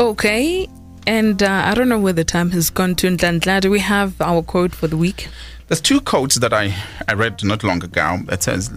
Okay. 0.00 0.68
And 1.06 1.42
uh, 1.42 1.62
I 1.66 1.74
don't 1.74 1.88
know 1.88 1.98
where 1.98 2.12
the 2.12 2.24
time 2.24 2.50
has 2.50 2.70
gone 2.70 2.94
to. 2.96 3.08
Nhlanhla, 3.08 3.60
do 3.60 3.70
we 3.70 3.80
have 3.80 4.20
our 4.20 4.42
quote 4.42 4.74
for 4.74 4.86
the 4.86 4.96
week? 4.96 5.28
There's 5.68 5.80
two 5.80 6.00
quotes 6.00 6.36
that 6.36 6.52
I, 6.52 6.74
I 7.08 7.14
read 7.14 7.42
not 7.42 7.64
long 7.64 7.82
ago. 7.82 8.18
It 8.28 8.42
says, 8.42 8.70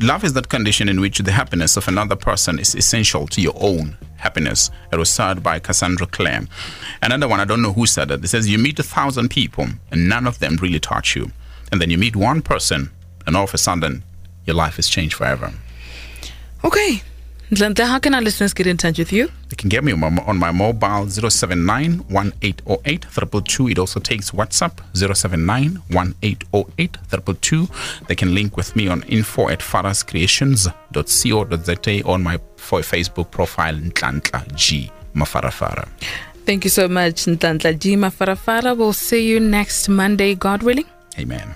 Love 0.00 0.22
is 0.22 0.32
that 0.34 0.48
condition 0.48 0.88
in 0.88 1.00
which 1.00 1.18
the 1.18 1.32
happiness 1.32 1.76
of 1.76 1.88
another 1.88 2.14
person 2.14 2.58
is 2.58 2.74
essential 2.74 3.26
to 3.28 3.40
your 3.40 3.54
own 3.56 3.96
happiness. 4.16 4.70
It 4.92 4.96
was 4.96 5.10
said 5.10 5.42
by 5.42 5.58
Cassandra 5.58 6.06
Clare. 6.06 6.46
Another 7.02 7.26
one, 7.26 7.40
I 7.40 7.44
don't 7.44 7.62
know 7.62 7.72
who 7.72 7.86
said 7.86 8.10
it. 8.12 8.24
It 8.24 8.28
says, 8.28 8.48
You 8.48 8.58
meet 8.58 8.78
a 8.78 8.84
thousand 8.84 9.30
people 9.30 9.66
and 9.90 10.08
none 10.08 10.26
of 10.26 10.38
them 10.38 10.56
really 10.56 10.78
touch 10.78 11.16
you. 11.16 11.32
And 11.72 11.80
then 11.80 11.90
you 11.90 11.98
meet 11.98 12.16
one 12.16 12.42
person, 12.42 12.90
and 13.26 13.36
all 13.36 13.44
of 13.44 13.52
a 13.52 13.58
sudden, 13.58 14.02
your 14.48 14.56
life 14.56 14.78
is 14.78 14.88
changed 14.88 15.14
forever. 15.14 15.52
Okay. 16.64 17.02
Nhlanhla, 17.50 17.86
how 17.86 17.98
can 17.98 18.14
our 18.14 18.20
listeners 18.20 18.52
get 18.52 18.66
in 18.66 18.76
touch 18.76 18.98
with 18.98 19.10
you? 19.10 19.30
They 19.48 19.56
can 19.56 19.70
get 19.70 19.82
me 19.82 19.92
on 19.92 20.00
my, 20.00 20.08
on 20.26 20.36
my 20.36 20.50
mobile 20.50 21.08
079 21.08 22.00
1808 22.08 23.02
222. 23.02 23.68
It 23.68 23.78
also 23.78 24.00
takes 24.00 24.32
WhatsApp 24.32 24.80
079 24.94 25.76
1808 25.88 26.92
222. 26.92 27.68
They 28.06 28.14
can 28.14 28.34
link 28.34 28.58
with 28.58 28.76
me 28.76 28.88
on 28.88 29.02
info 29.04 29.48
at 29.48 29.60
farascreations.co.za 29.60 32.02
on 32.04 32.22
my 32.22 32.38
for 32.56 32.80
Facebook 32.80 33.30
profile 33.30 33.76
Nhlanhla 33.76 34.54
G 34.54 34.90
Mafarafara. 35.14 35.88
Thank 36.44 36.64
you 36.64 36.70
so 36.70 36.86
much, 36.86 37.24
Nhlanhla 37.24 37.78
G 37.78 37.96
Mafarafara. 37.96 38.76
We'll 38.76 38.92
see 38.92 39.26
you 39.26 39.40
next 39.40 39.88
Monday, 39.88 40.34
God 40.34 40.62
willing. 40.62 40.84
Amen. 41.18 41.54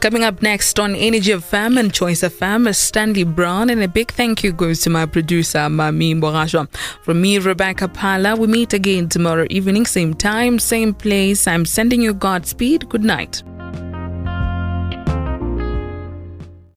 Coming 0.00 0.24
up 0.24 0.40
next 0.40 0.80
on 0.80 0.94
Energy 0.94 1.30
of 1.30 1.44
Fam 1.44 1.76
and 1.76 1.92
Choice 1.92 2.22
of 2.22 2.32
Fam 2.32 2.66
is 2.66 2.78
Stanley 2.78 3.24
Brown. 3.24 3.68
And 3.68 3.82
a 3.82 3.88
big 3.88 4.10
thank 4.12 4.42
you 4.42 4.50
goes 4.50 4.80
to 4.82 4.90
my 4.90 5.04
producer, 5.04 5.58
Mami 5.58 6.18
Borajwa. 6.18 6.74
From 7.02 7.20
me, 7.20 7.38
Rebecca 7.38 7.86
Pala. 7.86 8.34
We 8.34 8.46
meet 8.46 8.72
again 8.72 9.10
tomorrow 9.10 9.46
evening, 9.50 9.84
same 9.84 10.14
time, 10.14 10.58
same 10.58 10.94
place. 10.94 11.46
I'm 11.46 11.66
sending 11.66 12.00
you 12.00 12.14
Godspeed. 12.14 12.88
Good 12.88 13.04
night. 13.04 13.42